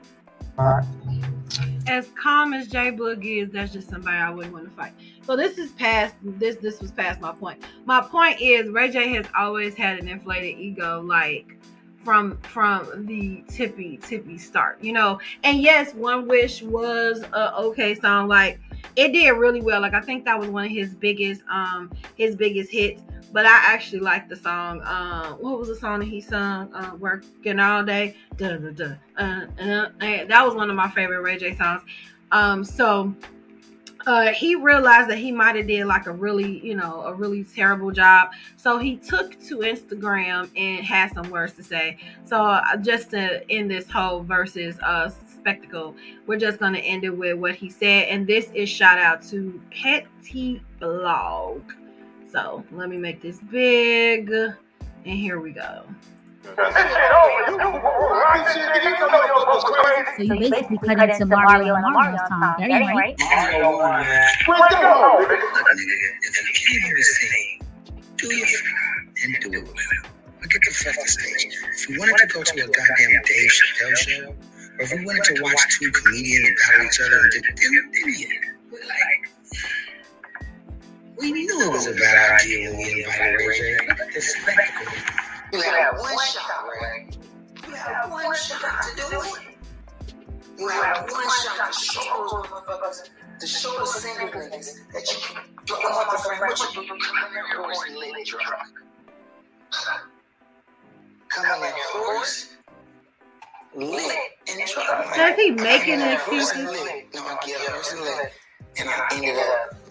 [1.87, 4.93] as calm as Jay Boog is, that's just somebody I wouldn't want to fight.
[5.25, 7.63] So this is past this this was past my point.
[7.85, 11.57] My point is Ray J has always had an inflated ego, like
[12.03, 15.19] from from the tippy tippy start, you know.
[15.43, 18.27] And yes, One Wish was a okay song.
[18.27, 18.59] Like
[18.97, 19.81] it did really well.
[19.81, 23.01] Like I think that was one of his biggest um his biggest hits.
[23.31, 24.81] But I actually like the song.
[24.83, 26.71] Um, what was the song that he sung?
[26.71, 28.15] Uh, Working all day.
[28.37, 31.81] Da, da, da, uh, uh, that was one of my favorite Ray J songs.
[32.31, 33.15] Um, so
[34.05, 37.43] uh, he realized that he might have did like a really, you know, a really
[37.43, 38.29] terrible job.
[38.57, 41.97] So he took to Instagram and had some words to say.
[42.25, 45.95] So uh, just to end this whole versus uh spectacle,
[46.27, 48.07] we're just gonna end it with what he said.
[48.09, 51.61] And this is shout out to Petty Blog.
[52.31, 54.57] So let me make this big, and
[55.05, 55.83] here we go.
[60.17, 62.61] So you basically cut into Mario and Mario's time.
[62.61, 63.15] Ain't right.
[69.23, 69.73] And do it well.
[70.41, 71.55] Look at the fuck stage.
[71.73, 74.35] If you wanted to go to a goddamn Dave Chappelle show, or
[74.79, 77.71] if you wanted to watch two comedians battle each other, then, then
[78.19, 78.27] yeah.
[78.69, 79.23] But like,
[81.17, 83.87] we knew it was a bad idea when we invited Ray J.
[83.87, 85.22] Look at this spectacle.
[85.53, 87.09] You had one shot, Ray.
[87.67, 89.57] You had one shot to do it.
[90.57, 95.19] You had one shot to show those motherfuckers, to show the single niggas that you
[95.21, 98.25] can go on my friend, what you do, you come in there hoarse and lit
[98.25, 98.73] drunk.
[101.29, 102.55] Come in there hoarse,
[103.75, 105.15] lit and drunk.
[105.15, 106.87] So is he making I came in there hoarse excuses?
[107.13, 108.33] No, I get hoarse and lit.
[108.79, 109.82] And I ended up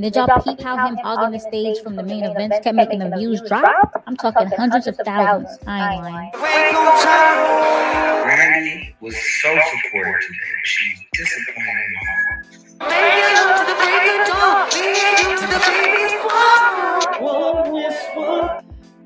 [0.00, 3.10] Did y'all peep how him hogging the stage from the main events kept making the
[3.16, 4.02] views drop?
[4.08, 5.56] I'm talking hundreds of thousands.
[5.68, 6.32] I ain't lying.
[8.26, 10.62] Randy was so supportive today.
[10.64, 12.46] She was disappointed in my heart.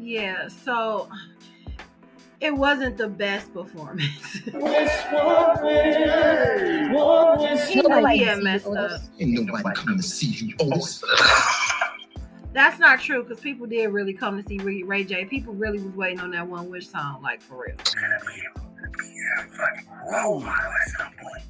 [0.01, 1.11] Yeah, so
[2.41, 4.41] it wasn't the best performance.
[7.75, 9.01] Nobody had messed up.
[9.19, 11.03] Ain't nobody coming to see you, Otis.
[12.53, 15.25] That's not true because people did really come to see Ray, Ray J.
[15.25, 17.77] People really was waiting on that one wish song, like for real.
[17.77, 21.45] gonna be able to be a fucking role model at some point.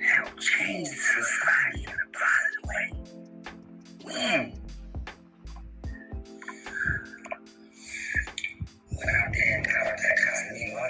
[0.00, 4.54] Help change society in a positive way.
[9.06, 10.82] Power that all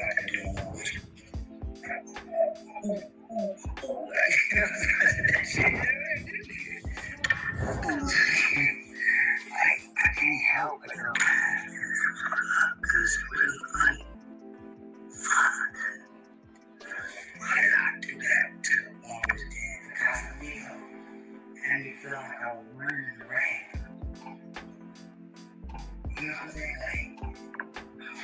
[9.98, 10.90] I can't help it.
[12.80, 14.04] Because really funny.
[17.38, 18.76] Why did I do that to
[19.32, 20.82] his damn Casamigos?
[21.70, 21.80] And
[22.14, 22.16] I
[23.28, 23.60] the.
[26.16, 26.78] You know what I'm saying?
[26.80, 27.36] Like,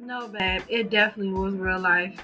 [0.00, 2.16] No, babe, it definitely was real life,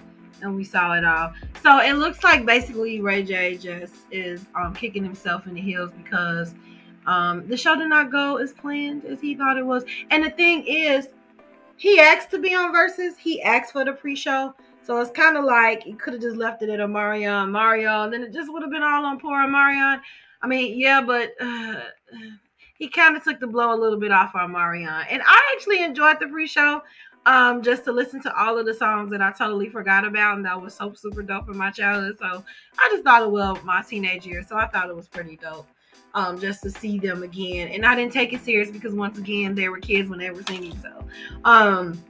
[0.45, 1.33] and we saw it all.
[1.63, 5.91] So it looks like basically Ray J just is um, kicking himself in the heels
[5.97, 6.55] because
[7.07, 9.85] um, the show did not go as planned as he thought it was.
[10.11, 11.09] And the thing is,
[11.77, 13.17] he asked to be on Versus.
[13.19, 16.63] He asked for the pre-show, so it's kind of like he could have just left
[16.63, 20.01] it at Omarion, Mario, and then it just would have been all on poor Omarion.
[20.41, 21.81] I mean, yeah, but uh,
[22.75, 24.89] he kind of took the blow a little bit off on Marion.
[25.11, 26.83] And I actually enjoyed the pre-show
[27.27, 30.45] um, just to listen to all of the songs that I totally forgot about and
[30.45, 32.19] that was so super dope in my childhood.
[32.19, 32.45] So
[32.79, 34.49] I just thought it was my teenage years.
[34.49, 35.67] So I thought it was pretty dope.
[36.15, 37.69] um, just to see them again.
[37.69, 40.43] And I didn't take it serious because once again, they were kids when they were
[40.45, 40.77] singing.
[40.81, 41.05] So,
[41.45, 42.03] um,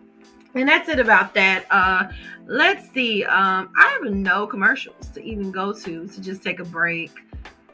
[0.55, 1.65] and that's it about that.
[1.71, 2.09] Uh,
[2.47, 3.25] let's see.
[3.25, 7.13] Um, I have no commercials to even go to to just take a break.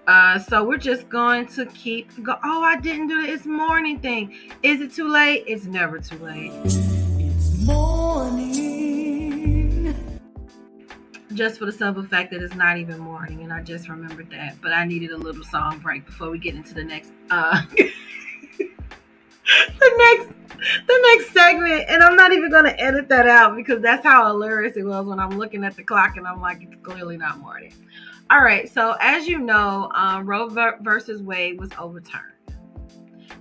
[0.07, 2.37] Uh, so we're just going to keep go.
[2.42, 4.35] Oh, I didn't do the it's morning thing.
[4.62, 5.44] Is it too late?
[5.46, 6.53] It's never too late.
[8.20, 9.94] Morning.
[11.33, 14.61] Just for the simple fact that it's not even morning, and I just remembered that.
[14.61, 17.12] But I needed a little song break before we get into the next.
[17.30, 17.90] Uh, the
[19.78, 20.28] next
[20.87, 24.76] the next segment and i'm not even to edit that out because that's how hilarious
[24.76, 27.72] it was when i'm looking at the clock and i'm like it's clearly not morning
[28.30, 30.50] all right so as you know um, roe
[30.83, 32.35] versus wade was overturned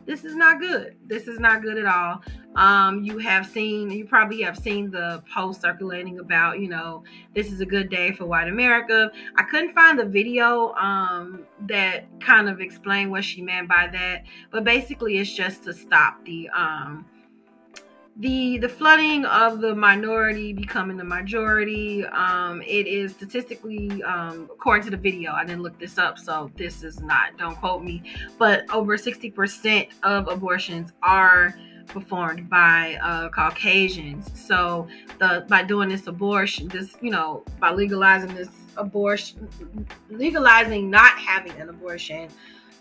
[0.05, 2.21] this is not good this is not good at all
[2.55, 7.03] um, you have seen you probably have seen the post circulating about you know
[7.35, 9.11] this is a good day for white america.
[9.37, 14.23] I couldn't find the video um, that kind of explained what she meant by that
[14.51, 17.05] but basically it's just to stop the um,
[18.17, 22.03] the the flooding of the minority becoming the majority.
[22.07, 26.51] Um, it is statistically um, according to the video i didn't look this up so
[26.57, 28.01] this is not don't quote me
[28.37, 31.55] but over 60% of abortions are
[31.89, 34.29] performed by uh, Caucasians.
[34.39, 34.87] So
[35.19, 39.49] the by doing this abortion, this you know by legalizing this abortion,
[40.09, 42.29] legalizing not having an abortion,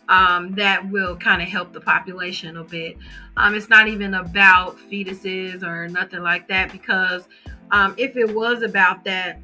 [0.09, 2.97] um, that will kind of help the population a bit.
[3.37, 7.29] Um, it's not even about fetuses or nothing like that because
[7.71, 9.40] um, if it was about that,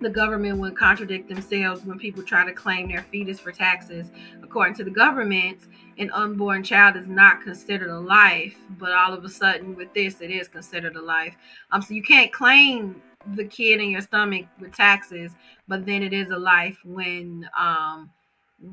[0.00, 4.10] the government would contradict themselves when people try to claim their fetus for taxes.
[4.42, 5.60] According to the government,
[5.98, 10.20] an unborn child is not considered a life, but all of a sudden with this,
[10.20, 11.34] it is considered a life.
[11.72, 13.00] Um, so you can't claim
[13.34, 15.32] the kid in your stomach with taxes,
[15.68, 18.10] but then it is a life when um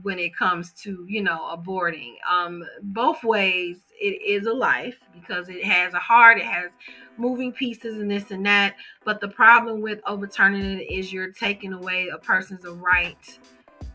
[0.01, 5.49] when it comes to you know aborting um both ways it is a life because
[5.49, 6.71] it has a heart it has
[7.17, 11.73] moving pieces and this and that but the problem with overturning it is you're taking
[11.73, 13.39] away a person's right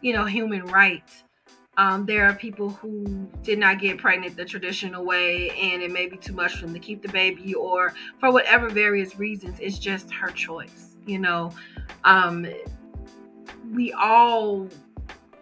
[0.02, 1.22] you know human right
[1.78, 6.06] um, there are people who did not get pregnant the traditional way and it may
[6.06, 9.78] be too much for them to keep the baby or for whatever various reasons it's
[9.78, 11.50] just her choice you know?
[12.04, 12.46] Um,
[13.72, 14.68] we all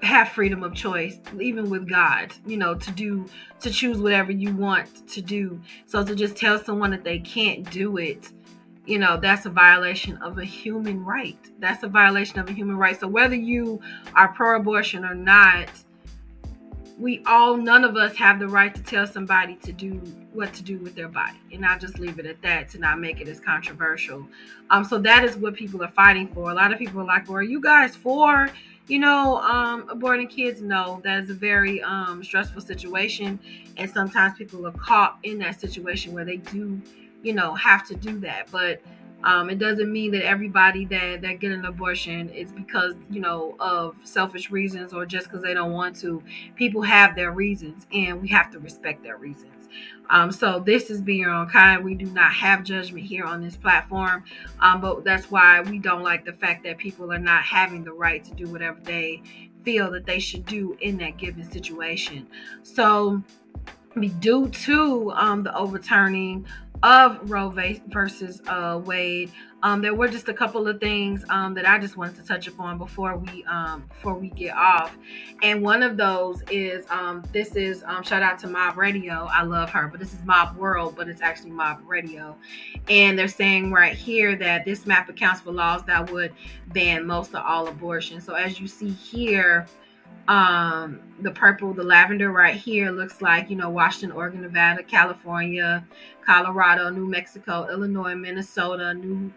[0.03, 3.27] have freedom of choice even with god you know to do
[3.59, 5.61] to choose whatever you want to do.
[5.87, 8.31] So to just tell someone that they can't do it
[8.85, 11.39] you know that's a violation of a human right.
[11.59, 12.99] That's a violation of a human right.
[12.99, 13.81] So whether you
[14.15, 15.71] are pro-abortion or not
[16.99, 19.93] we all none of us have the right to tell somebody to do
[20.33, 22.99] what to do with their body and i'll just leave it at that to not
[22.99, 24.27] make it as controversial
[24.71, 27.29] um so that is what people are fighting for a lot of people are like
[27.29, 28.49] well are you guys for
[28.89, 33.39] you know, um, aborting kids, no, that is a very um, stressful situation.
[33.77, 36.81] And sometimes people are caught in that situation where they do,
[37.23, 38.49] you know, have to do that.
[38.53, 38.81] But
[39.25, 43.57] um, it doesn't mean that everybody that, that get an abortion is because, you know,
[43.59, 46.23] of selfish reasons or just because they don't want to.
[46.55, 49.69] People have their reasons and we have to respect their reasons.
[50.11, 51.85] Um, so this is being Own Kind.
[51.85, 54.25] We do not have judgment here on this platform,
[54.61, 57.93] um, but that's why we don't like the fact that people are not having the
[57.93, 59.23] right to do whatever they
[59.65, 62.29] feel that they should do in that given situation.
[62.63, 63.21] So,
[64.05, 66.47] due to um, the overturning
[66.83, 67.49] of Roe
[67.89, 69.33] versus uh, Wade.
[69.63, 72.47] Um, there were just a couple of things um, that I just wanted to touch
[72.47, 74.97] upon before we um, before we get off,
[75.43, 79.27] and one of those is um, this is um, shout out to Mob Radio.
[79.33, 82.37] I love her, but this is Mob World, but it's actually Mob Radio,
[82.89, 86.33] and they're saying right here that this map accounts for laws that would
[86.69, 88.21] ban most of all abortion.
[88.21, 89.67] So as you see here
[90.29, 95.87] um the purple the lavender right here looks like you know washington oregon nevada california
[96.25, 99.33] colorado new mexico illinois minnesota new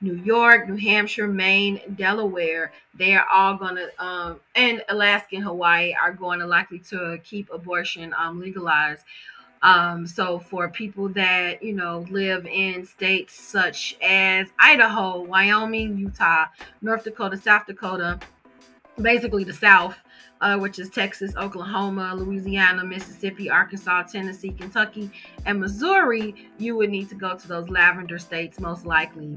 [0.00, 2.72] new york new hampshire maine delaware.
[2.94, 7.18] They are all going to um and alaska and hawaii are going to likely to
[7.22, 9.04] keep abortion um legalized.
[9.62, 16.46] Um so for people that you know live in states such as idaho wyoming utah
[16.80, 18.18] north dakota south dakota
[19.02, 19.96] basically the south
[20.40, 25.10] uh, which is Texas, Oklahoma, Louisiana, Mississippi, Arkansas, Tennessee, Kentucky,
[25.46, 29.36] and Missouri, you would need to go to those lavender states most likely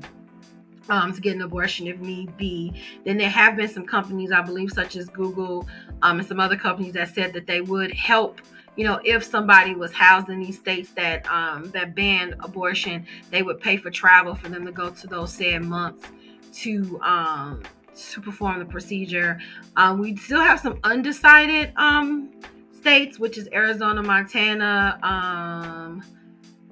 [0.90, 2.74] um, to get an abortion if need be.
[3.06, 5.68] Then there have been some companies, I believe, such as Google
[6.02, 8.42] um, and some other companies that said that they would help.
[8.76, 13.44] You know, if somebody was housed in these states that um, that ban abortion, they
[13.44, 16.08] would pay for travel for them to go to those said months
[16.54, 17.62] to um,
[17.96, 19.40] to perform the procedure.
[19.76, 22.32] Um, we still have some undecided um,
[22.72, 26.04] states, which is Arizona, Montana, um,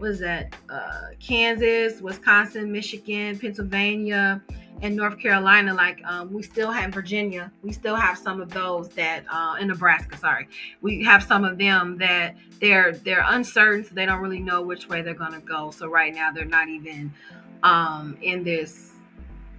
[0.01, 0.55] what is that?
[0.67, 4.41] Uh, Kansas, Wisconsin, Michigan, Pennsylvania,
[4.81, 5.75] and North Carolina.
[5.75, 7.51] Like um, we still have Virginia.
[7.61, 10.17] We still have some of those that uh, in Nebraska.
[10.17, 10.47] Sorry,
[10.81, 14.89] we have some of them that they're they're uncertain, so they don't really know which
[14.89, 15.69] way they're gonna go.
[15.69, 17.13] So right now they're not even
[17.61, 18.90] um, in this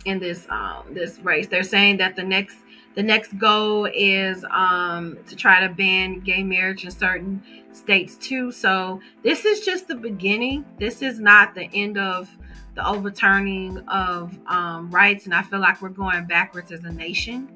[0.05, 1.46] in this um, this race.
[1.46, 2.57] They're saying that the next
[2.94, 7.42] the next goal is um, to try to ban gay marriage in certain
[7.72, 8.53] states too.
[8.53, 10.64] So this is just the beginning.
[10.78, 12.28] This is not the end of
[12.74, 17.48] the overturning of um, rights, and I feel like we're going backwards as a nation.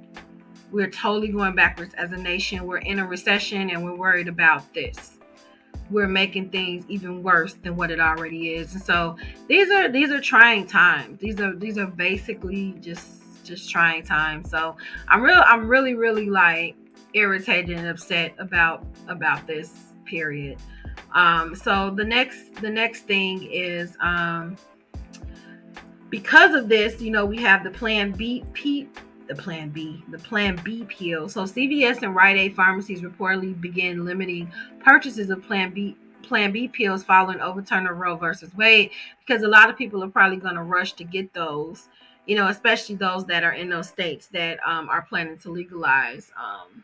[0.70, 2.66] We're totally going backwards as a nation.
[2.66, 5.15] We're in a recession, and we're worried about this.
[5.90, 9.16] We're making things even worse than what it already is, and so
[9.48, 11.20] these are these are trying times.
[11.20, 14.50] These are these are basically just just trying times.
[14.50, 14.76] So
[15.08, 16.74] I'm real I'm really really like
[17.14, 20.58] irritated and upset about about this period.
[21.14, 24.56] Um so the next the next thing is um
[26.10, 28.88] because of this, you know, we have the plan B P
[29.28, 31.28] the plan B, the plan B pill.
[31.28, 34.50] So CVS and Rite Aid pharmacies reportedly begin limiting
[34.80, 38.90] purchases of plan B Plan B pills following overturn of Roe versus Wade
[39.24, 41.88] because a lot of people are probably going to rush to get those
[42.26, 46.30] you know, especially those that are in those states that um, are planning to legalize
[46.36, 46.82] um,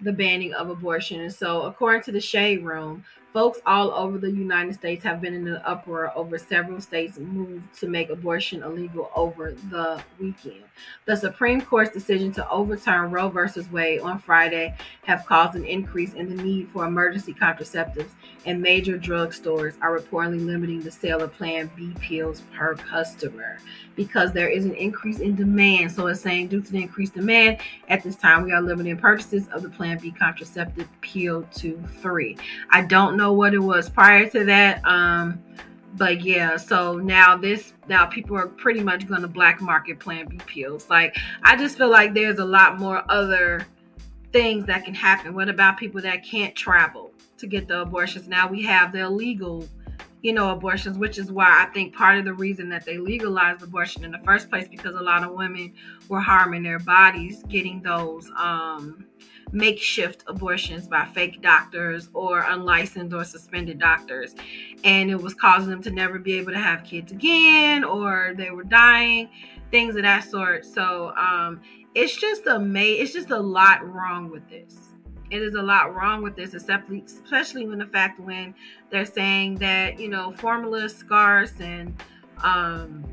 [0.00, 1.20] the banning of abortion.
[1.20, 5.32] And so, according to the Shade Room, folks all over the United States have been
[5.32, 10.64] in an uproar over several states' move to make abortion illegal over the weekend.
[11.04, 16.14] The Supreme Court's decision to overturn Roe versus Wade on Friday have caused an increase
[16.14, 18.10] in the need for emergency contraceptives,
[18.44, 23.58] and major drugstores are reportedly limiting the sale of Plan B pills per customer
[23.94, 25.92] because there is an increase in demand.
[25.92, 29.46] So it's saying due to the increased demand, at this time we are limiting purchases
[29.52, 32.36] of the Plan B contraceptive pill to three.
[32.70, 34.84] I don't know what it was prior to that.
[34.84, 35.42] Um,
[35.96, 40.26] but yeah, so now this now people are pretty much going to black market Plan
[40.26, 40.88] B pills.
[40.90, 43.66] Like I just feel like there's a lot more other
[44.32, 45.34] things that can happen.
[45.34, 48.28] What about people that can't travel to get the abortions?
[48.28, 49.66] Now we have the illegal,
[50.22, 53.62] you know, abortions, which is why I think part of the reason that they legalized
[53.62, 55.72] abortion in the first place because a lot of women
[56.08, 59.06] were harming their bodies getting those um
[59.52, 64.34] makeshift abortions by fake doctors or unlicensed or suspended doctors.
[64.84, 68.50] And it was causing them to never be able to have kids again or they
[68.50, 69.28] were dying,
[69.70, 70.64] things of that sort.
[70.64, 71.60] So um,
[71.94, 74.76] it's just a may it's just a lot wrong with this.
[75.30, 78.54] It is a lot wrong with this, especially when the fact when
[78.90, 81.94] they're saying that you know formula is scarce and
[82.42, 83.04] um,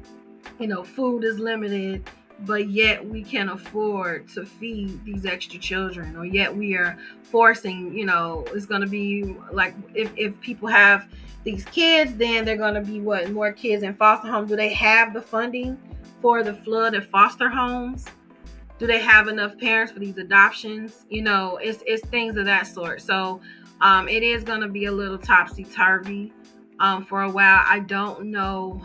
[0.60, 2.10] you know food is limited
[2.40, 7.96] but yet we can afford to feed these extra children or yet we are forcing
[7.98, 11.08] you know it's going to be like if, if people have
[11.44, 14.50] these kids then they're going to be what more kids in foster homes.
[14.50, 15.78] Do they have the funding
[16.22, 18.06] for the flood of foster homes?
[18.80, 21.06] Do they have enough parents for these adoptions?
[21.10, 23.02] You know it's it's things of that sort.
[23.02, 23.42] So
[23.82, 26.34] um, it is going to be a little topsy-turvy
[26.80, 27.62] um, for a while.
[27.66, 28.82] I don't know.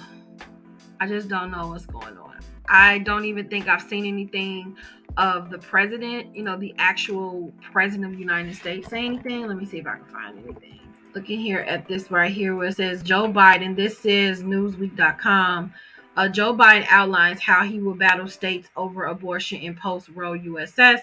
[1.00, 2.39] I just don't know what's going on
[2.70, 4.76] I don't even think I've seen anything
[5.16, 9.46] of the president, you know, the actual president of the United States say anything.
[9.48, 10.78] Let me see if I can find anything.
[11.12, 15.74] Looking here at this right here where it says Joe Biden, this is newsweek.com.
[16.16, 21.00] Uh, Joe Biden outlines how he will battle states over abortion in post Roe USS.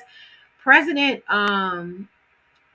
[0.64, 2.08] President um,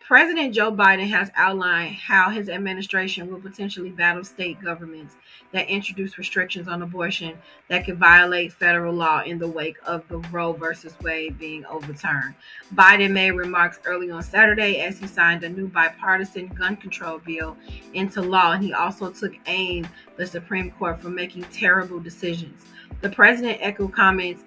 [0.06, 5.14] President Joe Biden has outlined how his administration will potentially battle state governments
[5.52, 7.36] that introduce restrictions on abortion
[7.68, 12.34] that could violate federal law in the wake of the Roe versus Wade being overturned.
[12.74, 17.56] Biden made remarks early on Saturday as he signed a new bipartisan gun control bill
[17.94, 19.86] into law, and he also took aim
[20.16, 22.64] the Supreme Court for making terrible decisions.
[23.00, 24.42] The president echoed comments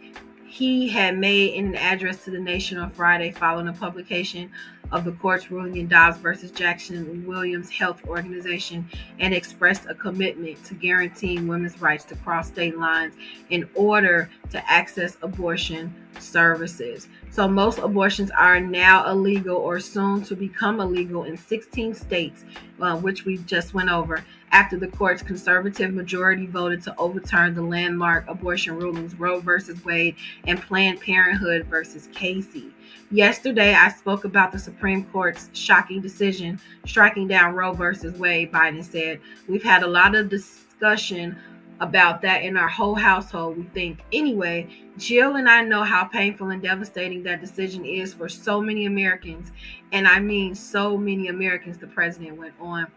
[0.47, 4.49] he had made in an address to the nation on Friday following the publication
[4.91, 8.87] of the court's ruling in Dobbs versus Jackson Women's Health Organization
[9.19, 13.15] and expressed a commitment to guaranteeing women's rights to cross state lines
[13.49, 17.07] in order to access abortion services.
[17.31, 22.45] So, most abortions are now illegal or soon to become illegal in 16 states,
[22.79, 27.61] uh, which we just went over, after the court's conservative majority voted to overturn the
[27.61, 30.15] landmark abortion rulings Roe versus Wade
[30.45, 32.71] and Planned Parenthood versus Casey.
[33.11, 38.83] Yesterday, I spoke about the Supreme Court's shocking decision striking down Roe versus Wade, Biden
[38.83, 39.19] said.
[39.47, 41.37] We've had a lot of discussion
[41.81, 43.99] about that in our whole household, we think.
[44.13, 44.67] Anyway,
[44.97, 49.51] Jill and I know how painful and devastating that decision is for so many Americans.
[49.91, 52.87] And I mean, so many Americans, the president went on.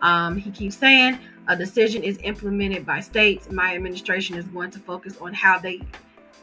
[0.00, 3.50] Um, he keeps saying a decision is implemented by states.
[3.50, 5.80] My administration is going to focus on how they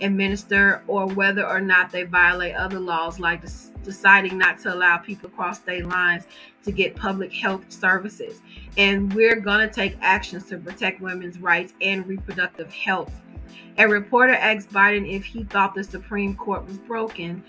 [0.02, 3.44] administer or whether or not they violate other laws, like
[3.84, 6.26] deciding not to allow people across state lines
[6.64, 8.42] to get public health services.
[8.78, 13.12] And we're going to take actions to protect women's rights and reproductive health.
[13.78, 17.44] A reporter asked Biden if he thought the Supreme Court was broken.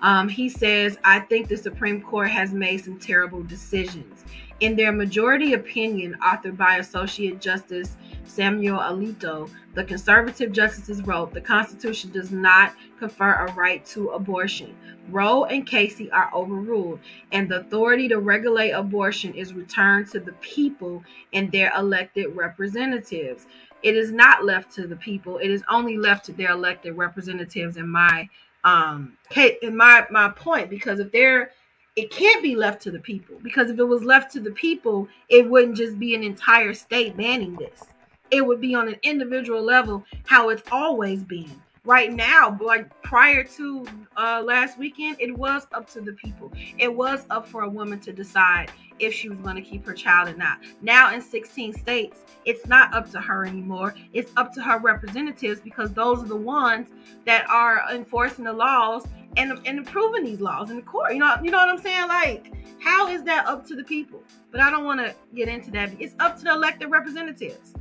[0.00, 4.24] Um, he says, I think the Supreme Court has made some terrible decisions.
[4.60, 11.42] In their majority opinion, authored by Associate Justice Samuel Alito, the conservative justices wrote the
[11.42, 14.74] Constitution does not confer a right to abortion.
[15.10, 17.00] Roe and Casey are overruled,
[17.32, 21.04] and the authority to regulate abortion is returned to the people
[21.34, 23.46] and their elected representatives.
[23.82, 27.76] It is not left to the people, it is only left to their elected representatives
[27.76, 28.28] in my
[28.64, 29.16] um
[29.62, 31.52] in my my point because if they're
[31.96, 35.08] it can't be left to the people because if it was left to the people,
[35.30, 37.82] it wouldn't just be an entire state banning this.
[38.30, 41.60] It would be on an individual level how it's always been.
[41.86, 46.52] Right now, like prior to uh, last weekend, it was up to the people.
[46.78, 49.94] It was up for a woman to decide if she was going to keep her
[49.94, 50.58] child or not.
[50.82, 53.94] Now, in 16 states, it's not up to her anymore.
[54.12, 56.88] It's up to her representatives because those are the ones
[57.24, 59.06] that are enforcing the laws
[59.36, 61.12] and and improving these laws in the court.
[61.12, 62.08] You know, you know what I'm saying?
[62.08, 64.24] Like, how is that up to the people?
[64.50, 65.92] But I don't want to get into that.
[66.00, 67.74] It's up to the elected representatives.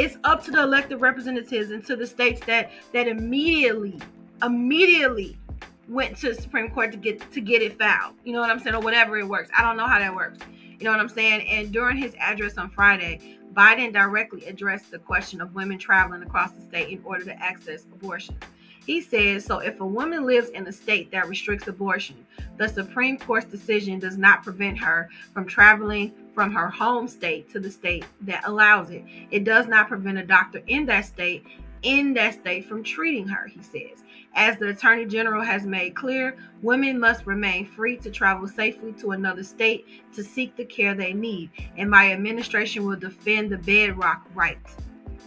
[0.00, 4.00] It's up to the elected representatives and to the states that that immediately,
[4.42, 5.38] immediately
[5.90, 8.14] went to the Supreme Court to get to get it filed.
[8.24, 8.74] You know what I'm saying?
[8.74, 9.50] Or whatever it works.
[9.54, 10.38] I don't know how that works.
[10.78, 11.46] You know what I'm saying?
[11.46, 16.52] And during his address on Friday, Biden directly addressed the question of women traveling across
[16.52, 18.38] the state in order to access abortion.
[18.86, 22.24] He says so if a woman lives in a state that restricts abortion,
[22.56, 27.60] the Supreme Court's decision does not prevent her from traveling from her home state to
[27.60, 29.04] the state that allows it.
[29.30, 31.44] It does not prevent a doctor in that state
[31.82, 34.02] in that state from treating her, he says.
[34.34, 39.10] As the Attorney General has made clear, women must remain free to travel safely to
[39.10, 44.26] another state to seek the care they need, and my administration will defend the bedrock
[44.34, 44.56] right.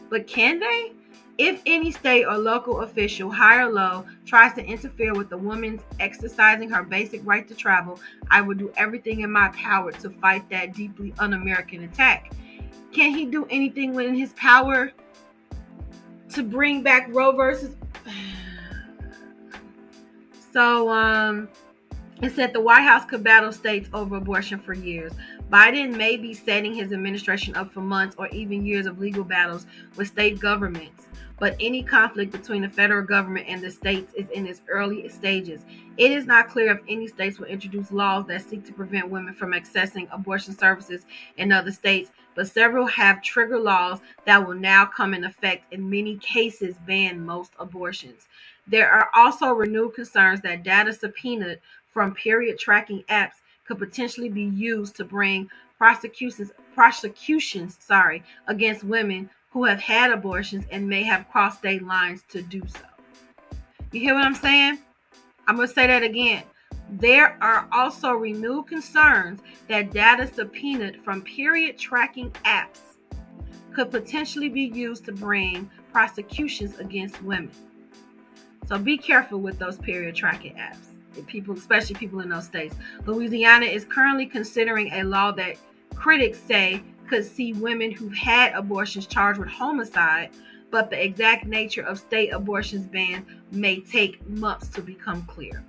[0.10, 0.94] But can they?
[1.40, 5.82] If any state or local official, high or low, tries to interfere with a woman's
[6.00, 10.48] exercising her basic right to travel, I will do everything in my power to fight
[10.50, 12.34] that deeply un American attack.
[12.92, 14.92] Can he do anything within his power
[16.30, 17.76] to bring back Roe versus?
[20.54, 21.50] so, um,
[22.22, 25.14] it said the White House could battle states over abortion for years.
[25.52, 29.66] Biden may be setting his administration up for months or even years of legal battles
[29.96, 31.08] with state governments
[31.44, 35.66] but any conflict between the federal government and the states is in its early stages.
[35.98, 39.34] It is not clear if any states will introduce laws that seek to prevent women
[39.34, 44.86] from accessing abortion services in other states, but several have trigger laws that will now
[44.86, 48.30] come in effect in many cases ban most abortions.
[48.66, 51.60] There are also renewed concerns that data subpoenaed
[51.92, 59.30] from period tracking apps could potentially be used to bring prosecutions prosecutions sorry against women
[59.54, 62.80] who have had abortions and may have crossed state lines to do so.
[63.92, 64.80] You hear what I'm saying?
[65.48, 66.44] I'm going to say that again.
[66.90, 72.80] There are also renewed concerns that data subpoenaed from period tracking apps
[73.74, 77.52] could potentially be used to bring prosecutions against women.
[78.68, 80.78] So be careful with those period tracking apps.
[81.28, 82.76] People, especially people in those states.
[83.06, 85.58] Louisiana is currently considering a law that
[85.94, 90.32] critics say could see women who've had abortions charged with homicide,
[90.72, 95.64] but the exact nature of state abortions ban may take months to become clear.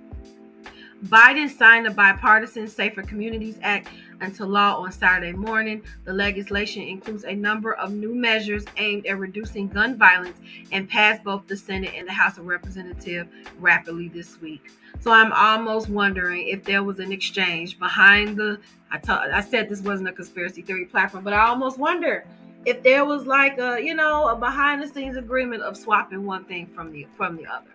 [1.05, 3.89] Biden signed the bipartisan Safer Communities Act
[4.21, 5.83] into law on Saturday morning.
[6.03, 10.37] The legislation includes a number of new measures aimed at reducing gun violence
[10.71, 14.71] and passed both the Senate and the House of Representatives rapidly this week.
[14.99, 18.59] So I'm almost wondering if there was an exchange behind the.
[18.91, 18.99] I,
[19.33, 22.25] I said this wasn't a conspiracy theory platform, but I almost wonder
[22.65, 26.45] if there was like a you know a behind the scenes agreement of swapping one
[26.45, 27.71] thing from the from the other.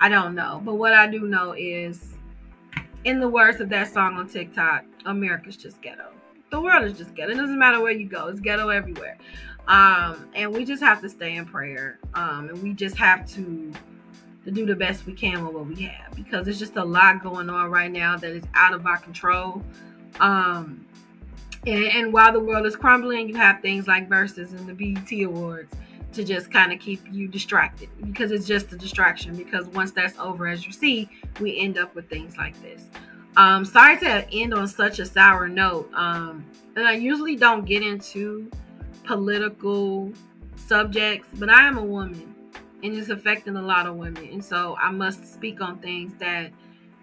[0.00, 2.13] I don't know, but what I do know is,
[3.04, 6.10] in the words of that song on TikTok, America's just ghetto.
[6.50, 7.32] The world is just ghetto.
[7.32, 9.18] It doesn't matter where you go; it's ghetto everywhere.
[9.66, 11.98] Um, and we just have to stay in prayer.
[12.14, 13.72] Um, and we just have to
[14.44, 17.22] to do the best we can with what we have because there's just a lot
[17.22, 19.62] going on right now that is out of our control.
[20.20, 20.86] Um,
[21.66, 25.10] And, and while the world is crumbling, you have things like Verzuz and the BET
[25.24, 25.72] Awards
[26.14, 29.36] to just kind of keep you distracted because it's just a distraction.
[29.36, 31.08] Because once that's over, as you see,
[31.40, 32.84] we end up with things like this.
[33.36, 35.90] Um, sorry to end on such a sour note.
[35.94, 36.44] Um,
[36.76, 38.50] and I usually don't get into
[39.04, 40.12] political
[40.56, 42.34] subjects, but I am a woman
[42.82, 44.28] and it's affecting a lot of women.
[44.30, 46.50] And so I must speak on things that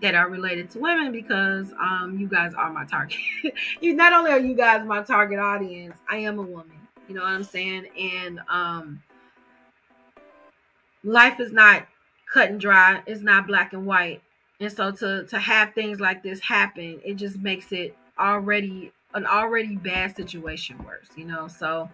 [0.01, 3.19] that are related to women because um, you guys are my target.
[3.81, 6.80] you not only are you guys my target audience, I am a woman.
[7.11, 7.87] You know what I'm saying?
[7.99, 9.03] And um,
[11.03, 11.85] life is not
[12.33, 13.03] cut and dry.
[13.05, 14.21] It's not black and white.
[14.61, 19.25] And so to to have things like this happen, it just makes it already an
[19.25, 21.09] already bad situation worse.
[21.17, 21.49] You know.
[21.49, 21.89] So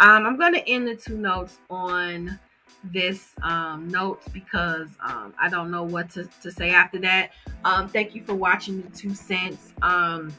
[0.00, 2.38] um, I'm to end the two notes on
[2.84, 7.30] this um, note because um, I don't know what to, to say after that.
[7.64, 9.72] Um, thank you for watching the two cents.
[9.80, 10.30] Um,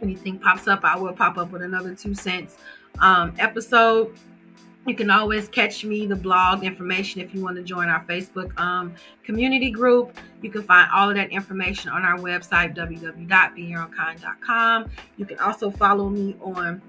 [0.00, 2.56] anything pops up, I will pop up with another two cents
[3.00, 4.14] um, episode.
[4.86, 8.56] You can always catch me, the blog information, if you want to join our Facebook
[8.58, 8.94] um,
[9.24, 10.16] community group.
[10.42, 14.90] You can find all of that information on our website, www.beyourownkind.com.
[15.16, 16.80] You can also follow me on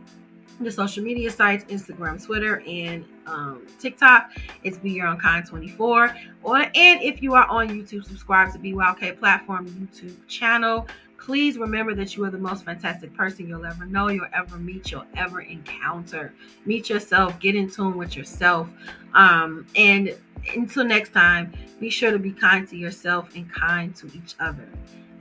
[0.60, 4.32] the social media sites Instagram, Twitter, and um, TikTok.
[4.64, 6.16] It's Be Your Own Kind 24.
[6.43, 10.88] Or and if you are on YouTube, subscribe to BYOK Platform YouTube channel.
[11.20, 14.91] Please remember that you are the most fantastic person you'll ever know, you'll ever meet,
[14.91, 16.34] you'll ever encounter.
[16.65, 18.70] Meet yourself, get in tune with yourself.
[19.13, 20.15] Um, and
[20.55, 24.68] until next time, be sure to be kind to yourself and kind to each other.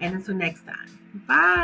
[0.01, 0.89] And until next time,
[1.27, 1.57] bye.